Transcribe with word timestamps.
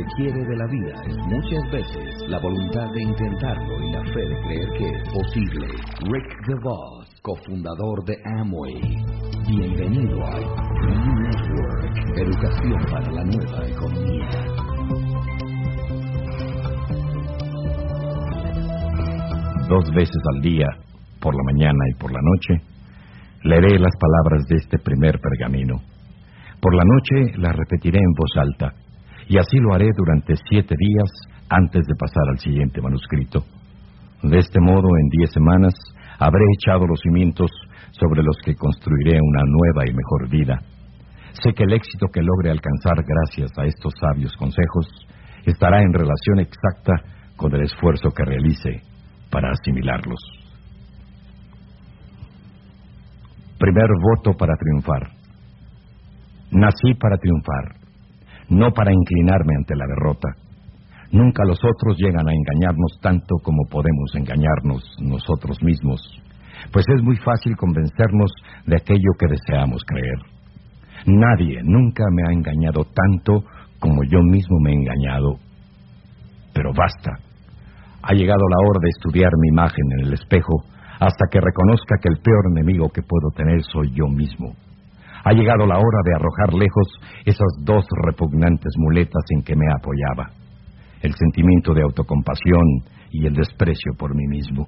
que 0.00 0.06
quiere 0.16 0.44
de 0.44 0.56
la 0.56 0.66
vida 0.66 1.02
es 1.06 1.16
muchas 1.26 1.70
veces 1.70 2.28
la 2.28 2.38
voluntad 2.38 2.90
de 2.92 3.02
intentarlo 3.02 3.82
y 3.82 3.92
la 3.92 4.04
fe 4.04 4.20
de 4.20 4.40
creer 4.42 4.68
que 4.78 4.88
es 4.88 5.08
posible. 5.12 5.66
Rick 6.00 6.46
DeVos, 6.46 7.20
cofundador 7.22 8.04
de 8.04 8.16
Amway. 8.38 8.80
Bienvenido 9.46 10.24
a 10.24 10.38
New 10.38 11.14
Network, 11.20 12.16
educación 12.16 12.80
para 12.90 13.10
la 13.10 13.24
nueva 13.24 13.66
economía. 13.66 14.28
Dos 19.68 19.90
veces 19.94 20.22
al 20.34 20.40
día, 20.40 20.66
por 21.20 21.34
la 21.34 21.42
mañana 21.52 21.84
y 21.90 21.94
por 21.98 22.10
la 22.10 22.20
noche, 22.22 22.64
leeré 23.42 23.78
las 23.78 23.92
palabras 23.98 24.46
de 24.48 24.56
este 24.56 24.78
primer 24.78 25.18
pergamino 25.20 25.76
por 26.60 26.74
la 26.74 26.84
noche 26.84 27.38
la 27.38 27.52
repetiré 27.52 27.98
en 27.98 28.12
voz 28.12 28.30
alta, 28.36 28.74
y 29.30 29.38
así 29.38 29.58
lo 29.60 29.72
haré 29.72 29.86
durante 29.96 30.34
siete 30.50 30.74
días 30.76 31.08
antes 31.48 31.86
de 31.86 31.94
pasar 31.94 32.24
al 32.30 32.38
siguiente 32.40 32.82
manuscrito. 32.82 33.44
De 34.24 34.38
este 34.38 34.58
modo, 34.60 34.88
en 34.98 35.08
diez 35.08 35.30
semanas, 35.30 35.72
habré 36.18 36.42
echado 36.58 36.84
los 36.84 36.98
cimientos 36.98 37.48
sobre 37.92 38.24
los 38.24 38.36
que 38.44 38.56
construiré 38.56 39.20
una 39.22 39.42
nueva 39.46 39.88
y 39.88 39.94
mejor 39.94 40.28
vida. 40.28 40.58
Sé 41.44 41.54
que 41.54 41.62
el 41.62 41.72
éxito 41.72 42.08
que 42.12 42.22
logre 42.22 42.50
alcanzar 42.50 43.04
gracias 43.06 43.56
a 43.56 43.66
estos 43.66 43.94
sabios 44.00 44.32
consejos 44.36 45.06
estará 45.46 45.80
en 45.80 45.92
relación 45.92 46.40
exacta 46.40 46.94
con 47.36 47.54
el 47.54 47.62
esfuerzo 47.62 48.10
que 48.10 48.24
realice 48.24 48.82
para 49.30 49.52
asimilarlos. 49.52 50.18
Primer 53.60 53.88
voto 54.02 54.36
para 54.36 54.54
triunfar. 54.56 55.12
Nací 56.50 56.94
para 56.98 57.16
triunfar, 57.16 57.79
no 58.50 58.72
para 58.72 58.92
inclinarme 58.92 59.54
ante 59.56 59.74
la 59.74 59.86
derrota. 59.86 60.28
Nunca 61.12 61.44
los 61.44 61.58
otros 61.58 61.96
llegan 61.98 62.28
a 62.28 62.32
engañarnos 62.32 62.98
tanto 63.00 63.36
como 63.42 63.64
podemos 63.68 64.14
engañarnos 64.14 64.84
nosotros 65.00 65.60
mismos, 65.62 66.00
pues 66.72 66.84
es 66.94 67.02
muy 67.02 67.16
fácil 67.16 67.56
convencernos 67.56 68.30
de 68.66 68.76
aquello 68.76 69.10
que 69.18 69.26
deseamos 69.26 69.82
creer. 69.84 70.18
Nadie 71.06 71.60
nunca 71.64 72.04
me 72.12 72.22
ha 72.28 72.32
engañado 72.32 72.84
tanto 72.84 73.44
como 73.80 74.04
yo 74.04 74.20
mismo 74.22 74.58
me 74.60 74.70
he 74.70 74.74
engañado. 74.74 75.36
Pero 76.52 76.72
basta. 76.74 77.18
Ha 78.02 78.12
llegado 78.12 78.42
la 78.48 78.68
hora 78.68 78.80
de 78.82 78.88
estudiar 78.88 79.30
mi 79.40 79.48
imagen 79.48 79.84
en 79.98 80.06
el 80.06 80.12
espejo 80.12 80.64
hasta 81.00 81.26
que 81.30 81.40
reconozca 81.40 81.96
que 82.00 82.08
el 82.12 82.20
peor 82.20 82.44
enemigo 82.52 82.90
que 82.90 83.02
puedo 83.02 83.30
tener 83.34 83.62
soy 83.62 83.90
yo 83.94 84.06
mismo. 84.06 84.54
Ha 85.24 85.32
llegado 85.32 85.66
la 85.66 85.76
hora 85.76 86.00
de 86.04 86.14
arrojar 86.14 86.54
lejos 86.54 86.88
esas 87.24 87.48
dos 87.64 87.84
repugnantes 88.06 88.72
muletas 88.78 89.22
en 89.30 89.42
que 89.42 89.54
me 89.54 89.66
apoyaba, 89.76 90.30
el 91.02 91.14
sentimiento 91.14 91.74
de 91.74 91.82
autocompasión 91.82 92.64
y 93.10 93.26
el 93.26 93.34
desprecio 93.34 93.92
por 93.98 94.14
mí 94.14 94.26
mismo. 94.28 94.66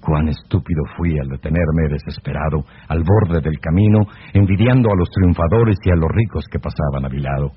Cuán 0.00 0.28
estúpido 0.28 0.82
fui 0.96 1.18
al 1.18 1.28
detenerme 1.28 1.88
desesperado 1.90 2.64
al 2.88 3.02
borde 3.04 3.40
del 3.42 3.58
camino, 3.60 3.98
envidiando 4.32 4.88
a 4.90 4.96
los 4.96 5.10
triunfadores 5.10 5.76
y 5.84 5.90
a 5.90 5.96
los 5.96 6.10
ricos 6.10 6.44
que 6.50 6.58
pasaban 6.58 7.04
a 7.04 7.08
mi 7.08 7.20
lado. 7.20 7.50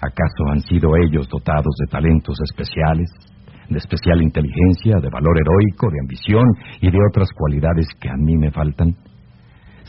¿Acaso 0.00 0.52
han 0.52 0.60
sido 0.60 0.90
ellos 0.96 1.28
dotados 1.28 1.74
de 1.80 1.86
talentos 1.90 2.36
especiales, 2.44 3.08
de 3.68 3.78
especial 3.78 4.22
inteligencia, 4.22 4.96
de 5.00 5.10
valor 5.10 5.36
heroico, 5.38 5.90
de 5.90 6.00
ambición 6.00 6.44
y 6.80 6.90
de 6.90 6.98
otras 7.10 7.30
cualidades 7.32 7.88
que 8.00 8.08
a 8.08 8.16
mí 8.16 8.36
me 8.36 8.50
faltan? 8.50 8.94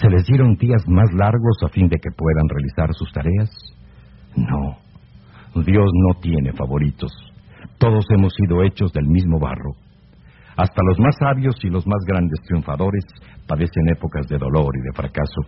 ¿Se 0.01 0.09
les 0.09 0.25
dieron 0.25 0.55
días 0.55 0.81
más 0.87 1.11
largos 1.13 1.57
a 1.65 1.69
fin 1.69 1.89
de 1.89 1.97
que 1.97 2.09
puedan 2.15 2.47
realizar 2.47 2.93
sus 2.93 3.11
tareas? 3.11 3.49
No. 4.35 4.77
Dios 5.61 5.91
no 5.93 6.19
tiene 6.21 6.53
favoritos. 6.53 7.11
Todos 7.77 8.05
hemos 8.15 8.33
sido 8.33 8.63
hechos 8.63 8.93
del 8.93 9.07
mismo 9.07 9.39
barro. 9.39 9.73
Hasta 10.55 10.81
los 10.85 10.99
más 10.99 11.15
sabios 11.19 11.55
y 11.63 11.69
los 11.69 11.85
más 11.85 11.99
grandes 12.07 12.39
triunfadores 12.47 13.03
padecen 13.45 13.89
épocas 13.89 14.25
de 14.29 14.38
dolor 14.38 14.73
y 14.77 14.81
de 14.81 14.93
fracaso. 14.95 15.41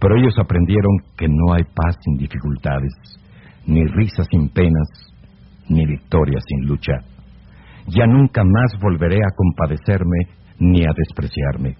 Pero 0.00 0.16
ellos 0.16 0.38
aprendieron 0.38 0.92
que 1.16 1.28
no 1.28 1.52
hay 1.52 1.64
paz 1.64 1.96
sin 2.02 2.16
dificultades, 2.16 2.92
ni 3.66 3.84
risa 3.84 4.24
sin 4.30 4.48
penas, 4.48 4.88
ni 5.68 5.84
victoria 5.84 6.38
sin 6.46 6.66
lucha. 6.66 6.94
Ya 7.88 8.06
nunca 8.06 8.42
más 8.42 8.72
volveré 8.80 9.18
a 9.18 9.34
compadecerme 9.36 10.28
ni 10.58 10.82
a 10.82 10.92
despreciarme. 10.96 11.76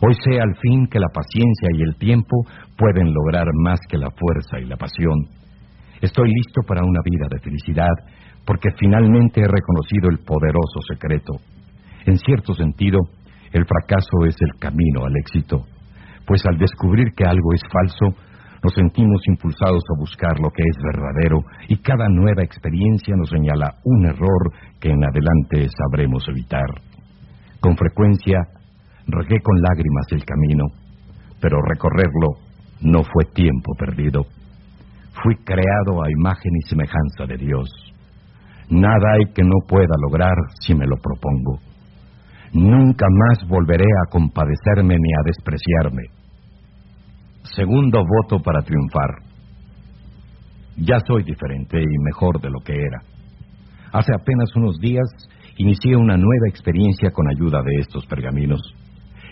Hoy 0.00 0.14
sé 0.24 0.40
al 0.40 0.54
fin 0.62 0.86
que 0.86 0.98
la 0.98 1.08
paciencia 1.12 1.68
y 1.74 1.82
el 1.82 1.96
tiempo 1.96 2.44
pueden 2.76 3.12
lograr 3.12 3.46
más 3.54 3.80
que 3.88 3.98
la 3.98 4.10
fuerza 4.10 4.58
y 4.60 4.66
la 4.66 4.76
pasión. 4.76 5.26
Estoy 6.00 6.28
listo 6.32 6.62
para 6.66 6.82
una 6.82 7.00
vida 7.04 7.26
de 7.30 7.40
felicidad 7.40 7.92
porque 8.46 8.70
finalmente 8.78 9.40
he 9.40 9.48
reconocido 9.48 10.08
el 10.10 10.18
poderoso 10.24 10.80
secreto. 10.88 11.34
En 12.06 12.16
cierto 12.16 12.54
sentido, 12.54 12.98
el 13.52 13.66
fracaso 13.66 14.24
es 14.26 14.36
el 14.40 14.58
camino 14.58 15.04
al 15.04 15.16
éxito, 15.16 15.66
pues 16.26 16.42
al 16.46 16.56
descubrir 16.56 17.12
que 17.14 17.24
algo 17.24 17.52
es 17.52 17.60
falso, 17.70 18.16
nos 18.62 18.74
sentimos 18.74 19.20
impulsados 19.26 19.82
a 19.88 19.98
buscar 19.98 20.38
lo 20.38 20.50
que 20.50 20.62
es 20.62 20.76
verdadero 20.92 21.42
y 21.68 21.76
cada 21.78 22.08
nueva 22.08 22.42
experiencia 22.42 23.14
nos 23.16 23.28
señala 23.30 23.74
un 23.84 24.06
error 24.06 24.52
que 24.80 24.90
en 24.90 25.02
adelante 25.02 25.68
sabremos 25.76 26.26
evitar. 26.28 26.68
Con 27.60 27.76
frecuencia 27.76 28.38
Regué 29.10 29.40
con 29.42 29.60
lágrimas 29.60 30.06
el 30.12 30.24
camino, 30.24 30.66
pero 31.40 31.60
recorrerlo 31.62 32.28
no 32.80 33.02
fue 33.02 33.24
tiempo 33.34 33.74
perdido. 33.76 34.24
Fui 35.22 35.34
creado 35.44 36.02
a 36.02 36.10
imagen 36.10 36.52
y 36.56 36.68
semejanza 36.68 37.26
de 37.26 37.36
Dios. 37.36 37.68
Nada 38.68 39.14
hay 39.14 39.32
que 39.34 39.42
no 39.42 39.66
pueda 39.66 39.94
lograr 40.00 40.36
si 40.60 40.74
me 40.74 40.86
lo 40.86 40.96
propongo. 40.96 41.58
Nunca 42.52 43.06
más 43.10 43.48
volveré 43.48 43.84
a 43.84 44.10
compadecerme 44.10 44.94
ni 44.96 45.12
a 45.12 45.22
despreciarme. 45.24 46.02
Segundo 47.42 48.04
voto 48.04 48.40
para 48.40 48.62
triunfar. 48.62 49.10
Ya 50.76 51.00
soy 51.00 51.24
diferente 51.24 51.80
y 51.80 52.04
mejor 52.04 52.40
de 52.40 52.50
lo 52.50 52.60
que 52.60 52.74
era. 52.74 53.02
Hace 53.92 54.12
apenas 54.14 54.54
unos 54.54 54.78
días 54.78 55.08
inicié 55.56 55.96
una 55.96 56.16
nueva 56.16 56.48
experiencia 56.48 57.10
con 57.10 57.28
ayuda 57.28 57.60
de 57.62 57.80
estos 57.80 58.06
pergaminos 58.06 58.60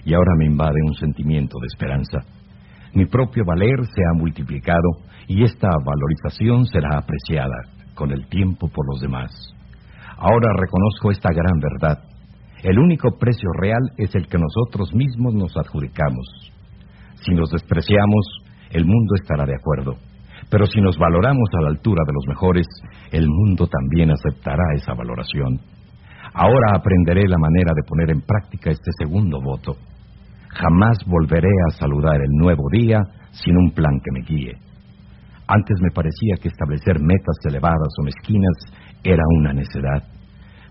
y 0.09 0.15
ahora 0.15 0.33
me 0.39 0.47
invade 0.47 0.81
un 0.87 0.95
sentimiento 0.95 1.59
de 1.61 1.67
esperanza. 1.67 2.19
Mi 2.95 3.05
propio 3.05 3.45
valer 3.45 3.85
se 3.85 4.01
ha 4.01 4.19
multiplicado 4.19 5.05
y 5.27 5.45
esta 5.45 5.69
valorización 5.69 6.65
será 6.65 6.97
apreciada 6.97 7.57
con 7.95 8.11
el 8.11 8.27
tiempo 8.27 8.69
por 8.69 8.87
los 8.89 9.03
demás. 9.03 9.31
Ahora 10.17 10.55
reconozco 10.57 11.11
esta 11.11 11.29
gran 11.29 11.61
verdad. 11.61 11.99
El 12.63 12.79
único 12.79 13.19
precio 13.19 13.51
real 13.61 13.83
es 13.99 14.15
el 14.15 14.29
que 14.29 14.39
nosotros 14.39 14.95
mismos 14.95 15.35
nos 15.35 15.55
adjudicamos. 15.59 16.53
Si 17.21 17.35
nos 17.35 17.51
despreciamos, 17.51 18.25
el 18.71 18.87
mundo 18.87 19.15
estará 19.15 19.45
de 19.45 19.57
acuerdo. 19.57 19.97
Pero 20.49 20.65
si 20.65 20.81
nos 20.81 20.97
valoramos 20.97 21.51
a 21.59 21.63
la 21.65 21.69
altura 21.69 22.03
de 22.07 22.15
los 22.15 22.27
mejores, 22.27 22.67
el 23.13 23.29
mundo 23.29 23.67
también 23.67 24.11
aceptará 24.11 24.65
esa 24.75 24.95
valoración. 24.95 25.61
Ahora 26.33 26.77
aprenderé 26.77 27.29
la 27.29 27.37
manera 27.37 27.73
de 27.77 27.83
poner 27.87 28.11
en 28.11 28.23
práctica 28.23 28.71
este 28.71 28.91
segundo 28.99 29.39
voto. 29.43 29.77
Jamás 30.49 30.99
volveré 31.07 31.53
a 31.69 31.79
saludar 31.79 32.17
el 32.17 32.31
nuevo 32.31 32.65
día 32.73 33.01
sin 33.33 33.57
un 33.57 33.71
plan 33.73 34.01
que 34.03 34.13
me 34.13 34.27
guíe. 34.27 34.53
Antes 35.47 35.77
me 35.81 35.91
parecía 35.91 36.37
que 36.41 36.49
establecer 36.49 37.01
metas 37.01 37.37
elevadas 37.45 37.89
o 37.99 38.05
mezquinas 38.05 38.57
era 39.03 39.23
una 39.39 39.53
necedad. 39.53 40.03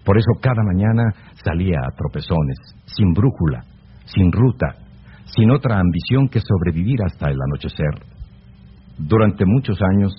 Por 0.03 0.17
eso 0.17 0.31
cada 0.41 0.63
mañana 0.63 1.03
salía 1.43 1.79
a 1.79 1.95
tropezones, 1.95 2.57
sin 2.85 3.13
brújula, 3.13 3.63
sin 4.05 4.31
ruta, 4.31 4.75
sin 5.25 5.51
otra 5.51 5.79
ambición 5.79 6.29
que 6.29 6.39
sobrevivir 6.39 7.01
hasta 7.03 7.29
el 7.29 7.37
anochecer. 7.41 8.05
Durante 8.97 9.45
muchos 9.45 9.79
años 9.81 10.13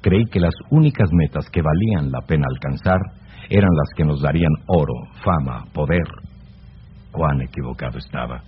creí 0.00 0.24
que 0.26 0.40
las 0.40 0.54
únicas 0.70 1.08
metas 1.12 1.48
que 1.50 1.62
valían 1.62 2.12
la 2.12 2.20
pena 2.20 2.46
alcanzar 2.48 3.00
eran 3.48 3.70
las 3.70 3.94
que 3.96 4.04
nos 4.04 4.20
darían 4.22 4.52
oro, 4.66 4.94
fama, 5.24 5.64
poder. 5.72 6.06
Cuán 7.12 7.40
equivocado 7.40 7.98
estaba. 7.98 8.42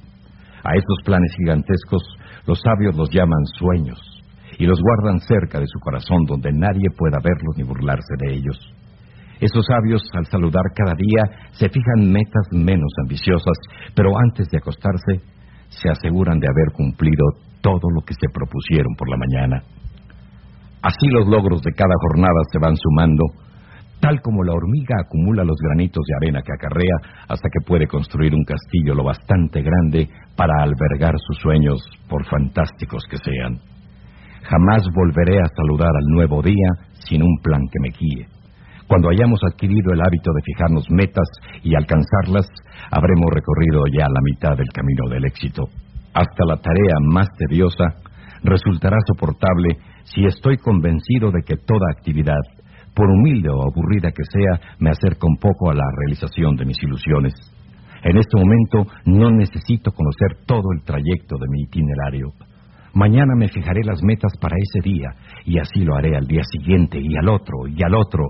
A 0.65 0.75
estos 0.75 0.99
planes 1.05 1.33
gigantescos 1.37 2.03
los 2.47 2.61
sabios 2.61 2.97
los 2.97 3.11
llaman 3.11 3.45
sueños 3.59 3.99
y 4.59 4.67
los 4.67 4.81
guardan 4.81 5.21
cerca 5.21 5.61
de 5.61 5.67
su 5.67 5.79
corazón 5.81 6.25
donde 6.27 6.53
nadie 6.53 6.89
pueda 6.97 7.19
verlos 7.23 7.57
ni 7.57 7.63
burlarse 7.63 8.15
de 8.19 8.35
ellos. 8.35 8.59
Esos 9.41 9.65
sabios, 9.67 10.03
al 10.15 10.27
saludar 10.27 10.65
cada 10.75 10.95
día, 10.95 11.51
se 11.53 11.69
fijan 11.69 12.11
metas 12.11 12.47
menos 12.51 12.91
ambiciosas, 13.03 13.57
pero 13.95 14.11
antes 14.19 14.49
de 14.51 14.59
acostarse, 14.59 15.23
se 15.69 15.89
aseguran 15.89 16.41
de 16.41 16.49
haber 16.49 16.73
cumplido 16.75 17.25
todo 17.61 17.89
lo 17.95 18.01
que 18.03 18.15
se 18.15 18.27
propusieron 18.33 18.95
por 18.97 19.09
la 19.09 19.17
mañana. 19.17 19.63
Así 20.83 21.07
los 21.09 21.29
logros 21.29 21.63
de 21.63 21.73
cada 21.73 21.95
jornada 22.01 22.41
se 22.51 22.59
van 22.59 22.75
sumando 22.77 23.25
tal 24.01 24.21
como 24.21 24.45
la 24.45 24.53
hormiga 24.53 24.97
acumula 25.01 25.45
los 25.45 25.57
granitos 25.61 26.05
de 26.07 26.15
arena 26.17 26.43
que 26.43 26.53
acarrea 26.53 27.25
hasta 27.29 27.49
que 27.49 27.65
puede 27.67 27.87
construir 27.87 28.35
un 28.35 28.45
castillo 28.45 28.95
lo 28.95 29.05
bastante 29.05 29.63
grande 29.63 30.09
para 30.37 30.63
albergar 30.63 31.15
sus 31.19 31.39
sueños, 31.39 31.81
por 32.09 32.25
fantásticos 32.27 33.05
que 33.11 33.19
sean. 33.19 33.59
Jamás 34.43 34.83
volveré 34.95 35.41
a 35.41 35.49
saludar 35.55 35.91
al 35.95 36.07
nuevo 36.07 36.43
día 36.43 36.69
sin 37.09 37.23
un 37.23 37.39
plan 37.43 37.61
que 37.71 37.81
me 37.81 37.91
guíe. 37.91 38.27
Cuando 38.87 39.11
hayamos 39.11 39.41
adquirido 39.45 39.93
el 39.93 40.01
hábito 40.01 40.33
de 40.33 40.43
fijarnos 40.43 40.87
metas 40.91 41.29
y 41.63 41.75
alcanzarlas, 41.75 42.47
habremos 42.91 43.31
recorrido 43.31 43.85
ya 43.93 44.09
la 44.09 44.21
mitad 44.23 44.57
del 44.57 44.73
camino 44.73 45.11
del 45.11 45.27
éxito. 45.27 45.65
Hasta 46.15 46.45
la 46.47 46.57
tarea 46.57 46.97
más 47.13 47.29
tediosa 47.37 47.85
resultará 48.43 48.97
soportable 49.07 49.77
si 50.05 50.25
estoy 50.25 50.57
convencido 50.57 51.31
de 51.31 51.43
que 51.43 51.57
toda 51.57 51.85
actividad, 51.91 52.41
por 52.99 53.09
humilde 53.09 53.49
o 53.49 53.63
aburrida 53.63 54.11
que 54.11 54.25
sea, 54.27 54.75
me 54.81 54.91
acerca 54.91 55.29
un 55.29 55.37
poco 55.37 55.71
a 55.71 55.75
la 55.75 55.85
realización 55.99 56.57
de 56.57 56.65
mis 56.65 56.83
ilusiones. 56.83 57.33
En 58.03 58.19
este 58.19 58.37
momento 58.37 58.91
no 59.07 59.31
necesito 59.31 59.93
conocer 59.93 60.45
todo 60.47 60.65
el 60.75 60.83
trayecto 60.83 61.37
de 61.39 61.47
mi 61.49 61.63
itinerario. 61.63 62.33
Mañana 62.95 63.37
me 63.37 63.47
fijaré 63.47 63.83
las 63.85 64.03
metas 64.03 64.33
para 64.41 64.57
ese 64.59 64.81
día 64.83 65.15
y 65.45 65.61
así 65.61 65.85
lo 65.85 65.95
haré 65.95 66.17
al 66.17 66.27
día 66.27 66.43
siguiente 66.43 66.99
y 67.01 67.17
al 67.17 67.29
otro 67.29 67.69
y 67.69 67.81
al 67.85 67.95
otro. 67.95 68.25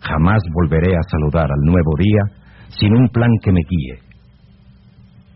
Jamás 0.00 0.42
volveré 0.52 0.96
a 0.96 1.08
saludar 1.08 1.46
al 1.52 1.60
nuevo 1.62 1.92
día 1.96 2.22
sin 2.70 2.92
un 2.92 3.08
plan 3.10 3.30
que 3.40 3.52
me 3.52 3.60
guíe. 3.68 4.00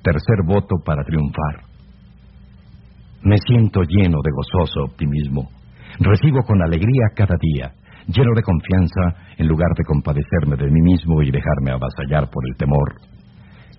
Tercer 0.02 0.42
voto 0.44 0.74
para 0.84 1.04
triunfar. 1.04 1.70
Me 3.22 3.36
siento 3.46 3.82
lleno 3.82 4.18
de 4.24 4.30
gozoso 4.32 4.90
optimismo. 4.90 5.50
Recibo 6.00 6.42
con 6.42 6.60
alegría 6.60 7.14
cada 7.14 7.36
día, 7.40 7.72
lleno 8.06 8.32
de 8.34 8.42
confianza 8.42 9.34
en 9.38 9.48
lugar 9.48 9.70
de 9.76 9.84
compadecerme 9.84 10.56
de 10.56 10.70
mí 10.70 10.80
mismo 10.82 11.22
y 11.22 11.30
dejarme 11.30 11.72
avasallar 11.72 12.30
por 12.30 12.42
el 12.48 12.56
temor. 12.56 12.94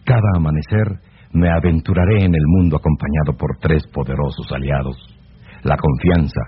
Cada 0.04 0.30
amanecer 0.36 0.88
me 1.34 1.50
aventuraré 1.50 2.24
en 2.24 2.34
el 2.34 2.46
mundo 2.46 2.78
acompañado 2.78 3.38
por 3.38 3.58
tres 3.60 3.84
poderosos 3.94 4.52
aliados, 4.52 4.98
la 5.64 5.78
confianza, 5.78 6.42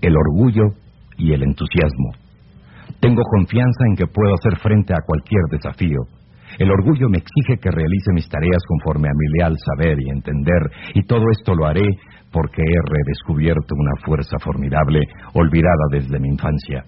el 0.00 0.14
orgullo 0.16 0.74
y 1.16 1.32
el 1.32 1.42
entusiasmo. 1.42 2.12
Tengo 3.00 3.22
confianza 3.22 3.84
en 3.88 3.96
que 3.96 4.06
puedo 4.06 4.34
hacer 4.34 4.58
frente 4.58 4.92
a 4.92 5.04
cualquier 5.06 5.42
desafío. 5.50 6.00
El 6.58 6.70
orgullo 6.70 7.08
me 7.08 7.18
exige 7.18 7.60
que 7.60 7.70
realice 7.70 8.12
mis 8.12 8.28
tareas 8.28 8.62
conforme 8.66 9.08
a 9.08 9.14
mi 9.14 9.38
leal 9.38 9.56
saber 9.58 9.96
y 10.00 10.10
entender, 10.10 10.62
y 10.94 11.02
todo 11.06 11.24
esto 11.30 11.54
lo 11.54 11.66
haré 11.66 11.86
porque 12.32 12.62
he 12.62 12.90
redescubierto 12.90 13.74
una 13.76 13.94
fuerza 14.04 14.36
formidable 14.42 15.00
olvidada 15.34 15.84
desde 15.90 16.18
mi 16.18 16.28
infancia, 16.28 16.84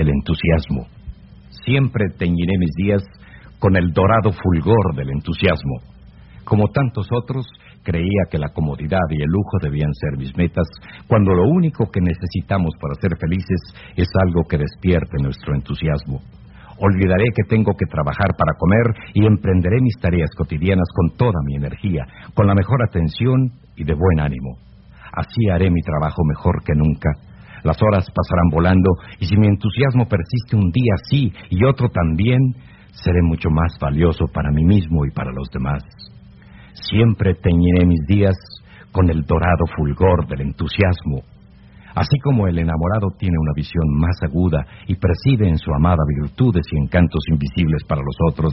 el 0.00 0.08
entusiasmo. 0.08 0.86
Siempre 1.64 2.06
teñiré 2.16 2.56
mis 2.58 2.70
días 2.76 3.02
con 3.58 3.76
el 3.76 3.92
dorado 3.92 4.30
fulgor 4.32 4.94
del 4.94 5.10
entusiasmo. 5.10 5.82
Como 6.44 6.68
tantos 6.68 7.08
otros, 7.12 7.46
creía 7.82 8.28
que 8.30 8.38
la 8.38 8.50
comodidad 8.54 9.04
y 9.10 9.22
el 9.22 9.28
lujo 9.28 9.58
debían 9.60 9.92
ser 9.94 10.18
mis 10.18 10.36
metas, 10.36 10.66
cuando 11.06 11.34
lo 11.34 11.44
único 11.48 11.90
que 11.90 12.00
necesitamos 12.00 12.74
para 12.80 12.94
ser 13.00 13.18
felices 13.18 13.60
es 13.96 14.08
algo 14.24 14.44
que 14.48 14.58
despierte 14.58 15.22
nuestro 15.22 15.54
entusiasmo. 15.54 16.20
Olvidaré 16.80 17.24
que 17.34 17.48
tengo 17.48 17.72
que 17.76 17.86
trabajar 17.86 18.36
para 18.38 18.54
comer 18.56 19.10
y 19.14 19.26
emprenderé 19.26 19.80
mis 19.80 19.98
tareas 20.00 20.30
cotidianas 20.36 20.86
con 20.94 21.16
toda 21.16 21.40
mi 21.44 21.56
energía, 21.56 22.06
con 22.34 22.46
la 22.46 22.54
mejor 22.54 22.78
atención 22.88 23.50
y 23.76 23.84
de 23.84 23.94
buen 23.94 24.20
ánimo. 24.20 24.58
Así 25.12 25.50
haré 25.50 25.70
mi 25.70 25.80
trabajo 25.82 26.22
mejor 26.24 26.62
que 26.62 26.74
nunca. 26.76 27.10
Las 27.64 27.76
horas 27.82 28.06
pasarán 28.14 28.48
volando 28.50 28.90
y 29.20 29.26
si 29.26 29.36
mi 29.36 29.46
entusiasmo 29.46 30.06
persiste 30.06 30.56
un 30.56 30.70
día 30.70 30.94
sí 31.10 31.32
y 31.50 31.64
otro 31.64 31.88
también, 31.88 32.38
seré 32.92 33.22
mucho 33.22 33.50
más 33.50 33.78
valioso 33.80 34.26
para 34.32 34.50
mí 34.50 34.64
mismo 34.64 35.04
y 35.04 35.10
para 35.10 35.32
los 35.32 35.48
demás. 35.50 35.82
Siempre 36.72 37.34
teñiré 37.34 37.86
mis 37.86 38.00
días 38.06 38.36
con 38.92 39.10
el 39.10 39.22
dorado 39.24 39.66
fulgor 39.76 40.26
del 40.28 40.42
entusiasmo. 40.42 41.22
Así 41.94 42.18
como 42.22 42.46
el 42.46 42.58
enamorado 42.58 43.08
tiene 43.18 43.36
una 43.38 43.52
visión 43.54 43.84
más 43.98 44.16
aguda 44.22 44.66
y 44.86 44.94
percibe 44.94 45.48
en 45.48 45.58
su 45.58 45.72
amada 45.72 46.02
virtudes 46.22 46.66
y 46.72 46.78
encantos 46.82 47.20
invisibles 47.30 47.84
para 47.88 48.02
los 48.02 48.16
otros, 48.30 48.52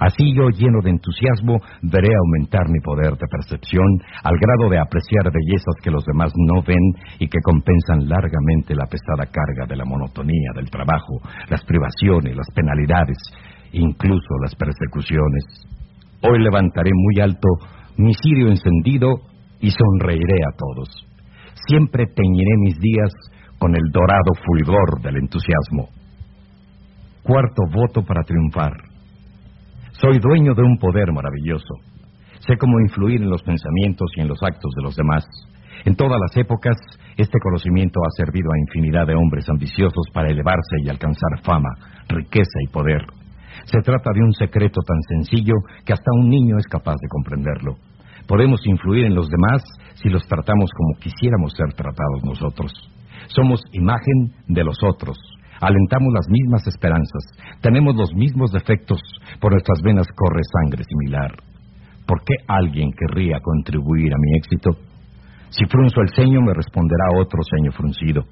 así 0.00 0.34
yo, 0.34 0.48
lleno 0.50 0.80
de 0.82 0.90
entusiasmo, 0.90 1.58
veré 1.82 2.08
aumentar 2.14 2.68
mi 2.68 2.80
poder 2.80 3.16
de 3.16 3.26
percepción 3.30 3.86
al 4.22 4.36
grado 4.38 4.70
de 4.70 4.78
apreciar 4.78 5.30
bellezas 5.32 5.74
que 5.82 5.90
los 5.90 6.04
demás 6.04 6.32
no 6.36 6.62
ven 6.62 6.82
y 7.18 7.28
que 7.28 7.40
compensan 7.42 8.08
largamente 8.08 8.74
la 8.74 8.86
pesada 8.86 9.26
carga 9.26 9.66
de 9.68 9.76
la 9.76 9.84
monotonía 9.84 10.50
del 10.54 10.70
trabajo, 10.70 11.20
las 11.48 11.64
privaciones, 11.64 12.36
las 12.36 12.50
penalidades, 12.54 13.18
incluso 13.72 14.38
las 14.42 14.54
persecuciones. 14.54 15.44
Hoy 16.22 16.42
levantaré 16.42 16.90
muy 16.94 17.22
alto 17.22 17.48
mi 17.98 18.12
cirio 18.14 18.48
encendido 18.48 19.20
y 19.60 19.70
sonreiré 19.70 20.38
a 20.46 20.56
todos. 20.56 21.15
Siempre 21.64 22.06
teñiré 22.06 22.56
mis 22.58 22.78
días 22.78 23.10
con 23.58 23.74
el 23.74 23.82
dorado 23.90 24.32
fulgor 24.44 25.00
del 25.02 25.16
entusiasmo. 25.16 25.88
Cuarto 27.22 27.62
voto 27.72 28.02
para 28.02 28.22
triunfar. 28.22 28.72
Soy 29.92 30.18
dueño 30.18 30.54
de 30.54 30.62
un 30.62 30.76
poder 30.78 31.10
maravilloso. 31.12 31.74
Sé 32.46 32.56
cómo 32.58 32.78
influir 32.80 33.22
en 33.22 33.30
los 33.30 33.42
pensamientos 33.42 34.10
y 34.16 34.20
en 34.20 34.28
los 34.28 34.38
actos 34.42 34.70
de 34.76 34.82
los 34.82 34.94
demás. 34.94 35.26
En 35.84 35.96
todas 35.96 36.18
las 36.20 36.36
épocas, 36.36 36.76
este 37.16 37.38
conocimiento 37.40 38.00
ha 38.00 38.10
servido 38.22 38.50
a 38.52 38.58
infinidad 38.58 39.06
de 39.06 39.14
hombres 39.14 39.48
ambiciosos 39.48 40.06
para 40.12 40.28
elevarse 40.28 40.76
y 40.84 40.88
alcanzar 40.88 41.40
fama, 41.42 41.70
riqueza 42.08 42.58
y 42.62 42.68
poder. 42.68 43.02
Se 43.64 43.80
trata 43.80 44.10
de 44.12 44.20
un 44.20 44.32
secreto 44.32 44.80
tan 44.82 45.00
sencillo 45.08 45.54
que 45.84 45.92
hasta 45.92 46.12
un 46.12 46.28
niño 46.28 46.58
es 46.58 46.66
capaz 46.66 46.96
de 47.00 47.08
comprenderlo. 47.08 47.76
Podemos 48.26 48.60
influir 48.66 49.06
en 49.06 49.14
los 49.14 49.28
demás 49.28 49.62
si 49.94 50.08
los 50.08 50.26
tratamos 50.26 50.70
como 50.76 50.98
quisiéramos 51.00 51.52
ser 51.52 51.72
tratados 51.74 52.24
nosotros. 52.24 52.72
Somos 53.28 53.60
imagen 53.72 54.32
de 54.48 54.64
los 54.64 54.76
otros. 54.82 55.16
Alentamos 55.60 56.12
las 56.12 56.28
mismas 56.28 56.66
esperanzas. 56.66 57.22
Tenemos 57.60 57.96
los 57.96 58.12
mismos 58.14 58.50
defectos. 58.52 59.00
Por 59.40 59.52
nuestras 59.52 59.80
venas 59.82 60.06
corre 60.14 60.42
sangre 60.62 60.84
similar. 60.84 61.32
¿Por 62.06 62.22
qué 62.24 62.34
alguien 62.46 62.92
querría 62.92 63.40
contribuir 63.40 64.12
a 64.12 64.18
mi 64.18 64.38
éxito? 64.38 64.70
Si 65.50 65.64
frunzo 65.66 66.00
el 66.02 66.10
ceño, 66.10 66.40
me 66.42 66.52
responderá 66.54 67.18
otro 67.18 67.40
ceño 67.42 67.72
fruncido. 67.72 68.24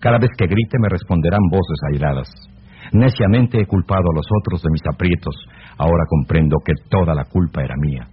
Cada 0.00 0.18
vez 0.18 0.30
que 0.36 0.46
grite, 0.46 0.78
me 0.80 0.88
responderán 0.88 1.42
voces 1.50 1.78
airadas. 1.92 2.28
Neciamente 2.92 3.60
he 3.60 3.66
culpado 3.66 4.02
a 4.02 4.16
los 4.16 4.26
otros 4.40 4.62
de 4.62 4.70
mis 4.70 4.82
aprietos. 4.92 5.34
Ahora 5.78 6.04
comprendo 6.08 6.56
que 6.64 6.72
toda 6.90 7.14
la 7.14 7.24
culpa 7.24 7.62
era 7.62 7.76
mía. 7.76 8.08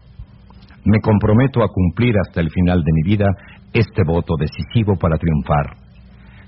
Me 0.85 0.99
comprometo 1.01 1.63
a 1.63 1.67
cumplir 1.67 2.15
hasta 2.17 2.41
el 2.41 2.49
final 2.49 2.81
de 2.83 2.91
mi 2.93 3.03
vida 3.03 3.27
este 3.73 4.03
voto 4.05 4.35
decisivo 4.37 4.97
para 4.97 5.17
triunfar. 5.17 5.75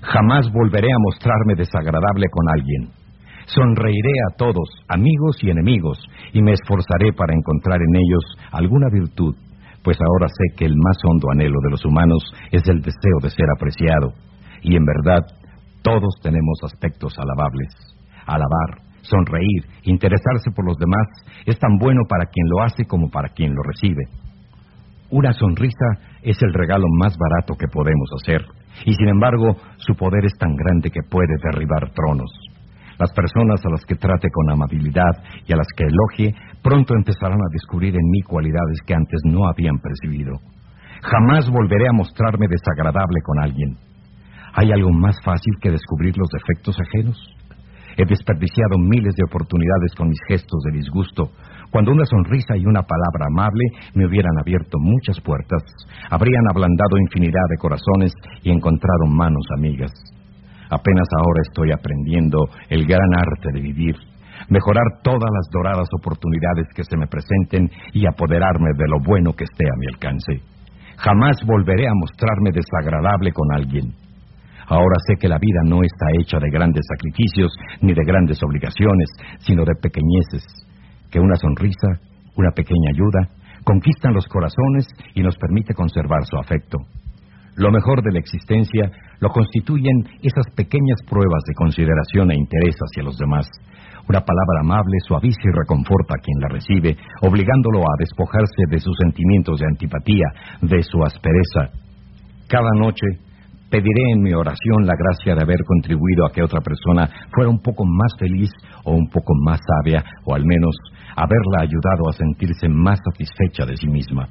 Jamás 0.02 0.50
volveré 0.52 0.88
a 0.90 0.98
mostrarme 0.98 1.54
desagradable 1.54 2.26
con 2.30 2.48
alguien. 2.48 3.02
Sonreiré 3.46 4.12
a 4.30 4.36
todos, 4.36 4.68
amigos 4.88 5.36
y 5.42 5.50
enemigos, 5.50 5.98
y 6.32 6.42
me 6.42 6.52
esforzaré 6.52 7.12
para 7.12 7.34
encontrar 7.34 7.78
en 7.80 7.96
ellos 7.96 8.24
alguna 8.52 8.88
virtud, 8.90 9.34
pues 9.82 9.98
ahora 10.00 10.28
sé 10.28 10.56
que 10.56 10.64
el 10.64 10.76
más 10.76 10.96
hondo 11.04 11.30
anhelo 11.30 11.58
de 11.64 11.70
los 11.70 11.84
humanos 11.84 12.22
es 12.50 12.62
el 12.68 12.80
deseo 12.80 13.18
de 13.22 13.30
ser 13.30 13.46
apreciado, 13.54 14.12
y 14.62 14.76
en 14.76 14.84
verdad 14.84 15.26
todos 15.82 16.14
tenemos 16.22 16.58
aspectos 16.64 17.14
alabables. 17.18 17.74
Alabar, 18.26 18.82
sonreír, 19.02 19.66
interesarse 19.82 20.50
por 20.54 20.64
los 20.64 20.78
demás 20.78 21.06
es 21.46 21.58
tan 21.58 21.76
bueno 21.78 22.02
para 22.08 22.26
quien 22.26 22.46
lo 22.48 22.62
hace 22.62 22.84
como 22.84 23.10
para 23.10 23.28
quien 23.30 23.54
lo 23.54 23.62
recibe. 23.62 24.21
Una 25.12 25.34
sonrisa 25.34 26.00
es 26.22 26.40
el 26.40 26.54
regalo 26.54 26.86
más 26.98 27.14
barato 27.18 27.52
que 27.54 27.68
podemos 27.68 28.08
hacer, 28.16 28.40
y 28.86 28.94
sin 28.94 29.08
embargo 29.08 29.58
su 29.76 29.94
poder 29.94 30.24
es 30.24 30.32
tan 30.38 30.56
grande 30.56 30.90
que 30.90 31.02
puede 31.02 31.36
derribar 31.44 31.92
tronos. 31.92 32.32
Las 32.98 33.12
personas 33.12 33.60
a 33.62 33.68
las 33.68 33.84
que 33.84 33.96
trate 33.96 34.30
con 34.32 34.48
amabilidad 34.48 35.12
y 35.46 35.52
a 35.52 35.56
las 35.56 35.66
que 35.76 35.84
elogie 35.84 36.34
pronto 36.62 36.94
empezarán 36.94 37.40
a 37.42 37.52
descubrir 37.52 37.94
en 37.94 38.08
mí 38.08 38.22
cualidades 38.22 38.80
que 38.86 38.94
antes 38.94 39.20
no 39.26 39.46
habían 39.46 39.78
percibido. 39.80 40.32
Jamás 41.02 41.50
volveré 41.50 41.88
a 41.88 41.92
mostrarme 41.92 42.46
desagradable 42.48 43.20
con 43.22 43.38
alguien. 43.38 43.76
¿Hay 44.54 44.72
algo 44.72 44.92
más 44.92 45.20
fácil 45.22 45.52
que 45.60 45.72
descubrir 45.72 46.16
los 46.16 46.30
defectos 46.30 46.74
ajenos? 46.80 47.18
He 47.98 48.06
desperdiciado 48.06 48.78
miles 48.78 49.14
de 49.14 49.24
oportunidades 49.28 49.94
con 49.94 50.08
mis 50.08 50.20
gestos 50.26 50.62
de 50.64 50.78
disgusto, 50.78 51.32
cuando 51.72 51.90
una 51.90 52.04
sonrisa 52.04 52.54
y 52.54 52.66
una 52.66 52.82
palabra 52.82 53.26
amable 53.32 53.64
me 53.94 54.06
hubieran 54.06 54.38
abierto 54.38 54.78
muchas 54.78 55.18
puertas, 55.20 55.62
habrían 56.10 56.44
ablandado 56.50 56.98
infinidad 57.00 57.48
de 57.48 57.56
corazones 57.56 58.12
y 58.42 58.50
encontrado 58.50 59.06
manos 59.08 59.46
amigas. 59.56 59.90
Apenas 60.68 61.08
ahora 61.16 61.40
estoy 61.48 61.72
aprendiendo 61.72 62.44
el 62.68 62.84
gran 62.84 63.08
arte 63.16 63.52
de 63.54 63.60
vivir, 63.60 63.96
mejorar 64.50 64.84
todas 65.02 65.30
las 65.32 65.48
doradas 65.50 65.88
oportunidades 65.98 66.68
que 66.74 66.84
se 66.84 66.96
me 66.96 67.06
presenten 67.06 67.70
y 67.94 68.06
apoderarme 68.06 68.70
de 68.76 68.88
lo 68.88 69.00
bueno 69.00 69.32
que 69.32 69.44
esté 69.44 69.64
a 69.64 69.78
mi 69.78 69.86
alcance. 69.86 70.44
Jamás 70.98 71.40
volveré 71.46 71.88
a 71.88 71.94
mostrarme 71.94 72.50
desagradable 72.52 73.32
con 73.32 73.48
alguien. 73.50 73.94
Ahora 74.68 74.96
sé 75.08 75.16
que 75.18 75.28
la 75.28 75.38
vida 75.38 75.60
no 75.64 75.82
está 75.82 76.06
hecha 76.20 76.38
de 76.38 76.50
grandes 76.50 76.84
sacrificios 76.86 77.52
ni 77.80 77.94
de 77.94 78.04
grandes 78.04 78.42
obligaciones, 78.42 79.08
sino 79.40 79.64
de 79.64 79.74
pequeñeces, 79.80 80.44
que 81.12 81.20
una 81.20 81.36
sonrisa, 81.36 82.00
una 82.36 82.50
pequeña 82.50 82.90
ayuda, 82.90 83.28
conquistan 83.64 84.14
los 84.14 84.26
corazones 84.26 84.88
y 85.14 85.22
nos 85.22 85.36
permite 85.36 85.74
conservar 85.74 86.24
su 86.24 86.36
afecto. 86.38 86.78
Lo 87.54 87.70
mejor 87.70 88.02
de 88.02 88.12
la 88.12 88.18
existencia 88.18 88.90
lo 89.20 89.28
constituyen 89.28 90.08
esas 90.22 90.48
pequeñas 90.56 91.02
pruebas 91.08 91.44
de 91.46 91.54
consideración 91.54 92.30
e 92.30 92.36
interés 92.36 92.76
hacia 92.80 93.04
los 93.04 93.18
demás. 93.18 93.46
Una 94.08 94.24
palabra 94.24 94.60
amable 94.62 94.96
suaviza 95.06 95.38
y 95.44 95.52
reconforta 95.52 96.14
a 96.16 96.22
quien 96.22 96.40
la 96.40 96.48
recibe, 96.48 96.96
obligándolo 97.20 97.82
a 97.82 97.96
despojarse 97.98 98.64
de 98.68 98.80
sus 98.80 98.96
sentimientos 99.04 99.60
de 99.60 99.66
antipatía, 99.66 100.26
de 100.62 100.82
su 100.82 101.04
aspereza. 101.04 101.70
Cada 102.48 102.70
noche 102.80 103.06
pediré 103.72 104.04
en 104.12 104.20
mi 104.20 104.34
oración 104.34 104.84
la 104.84 104.92
gracia 104.92 105.34
de 105.34 105.40
haber 105.40 105.64
contribuido 105.64 106.26
a 106.26 106.30
que 106.30 106.42
otra 106.44 106.60
persona 106.60 107.08
fuera 107.32 107.48
un 107.48 107.62
poco 107.62 107.86
más 107.86 108.12
feliz 108.18 108.50
o 108.84 108.92
un 108.92 109.08
poco 109.08 109.32
más 109.34 109.58
sabia, 109.64 110.04
o 110.26 110.34
al 110.34 110.44
menos 110.44 110.76
haberla 111.16 111.64
ayudado 111.64 112.04
a 112.10 112.12
sentirse 112.12 112.68
más 112.68 113.00
satisfecha 113.00 113.64
de 113.64 113.76
sí 113.78 113.88
misma. 113.88 114.28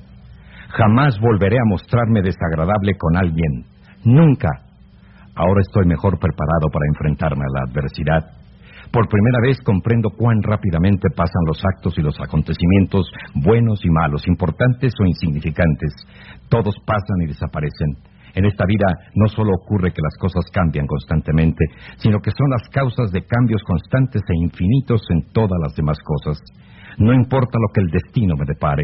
Jamás 0.77 1.19
volveré 1.19 1.57
a 1.57 1.65
mostrarme 1.67 2.21
desagradable 2.21 2.93
con 2.97 3.17
alguien. 3.17 3.65
Nunca. 4.05 4.49
Ahora 5.33 5.61
estoy 5.61 5.87
mejor 5.87 6.19
preparado 6.19 6.69
para 6.71 6.85
enfrentarme 6.87 7.43
a 7.43 7.53
la 7.57 7.71
adversidad. 7.71 8.21
Por 8.91 9.07
primera 9.07 9.39
vez 9.41 9.57
comprendo 9.65 10.09
cuán 10.11 10.43
rápidamente 10.43 11.09
pasan 11.15 11.43
los 11.47 11.63
actos 11.65 11.97
y 11.97 12.01
los 12.01 12.19
acontecimientos, 12.21 13.09
buenos 13.33 13.83
y 13.83 13.89
malos, 13.89 14.27
importantes 14.27 14.93
o 15.01 15.05
insignificantes. 15.05 15.93
Todos 16.49 16.75
pasan 16.85 17.21
y 17.23 17.27
desaparecen. 17.27 18.10
En 18.35 18.45
esta 18.45 18.65
vida 18.65 18.87
no 19.15 19.27
solo 19.27 19.51
ocurre 19.53 19.91
que 19.91 20.01
las 20.01 20.17
cosas 20.17 20.45
cambian 20.53 20.87
constantemente, 20.87 21.65
sino 21.97 22.19
que 22.19 22.31
son 22.31 22.49
las 22.49 22.67
causas 22.69 23.11
de 23.11 23.25
cambios 23.25 23.61
constantes 23.63 24.21
e 24.27 24.43
infinitos 24.43 25.01
en 25.09 25.31
todas 25.33 25.59
las 25.61 25.75
demás 25.75 25.97
cosas. 26.03 26.39
No 26.97 27.13
importa 27.13 27.57
lo 27.59 27.67
que 27.73 27.81
el 27.81 27.91
destino 27.91 28.35
me 28.35 28.45
depare. 28.45 28.83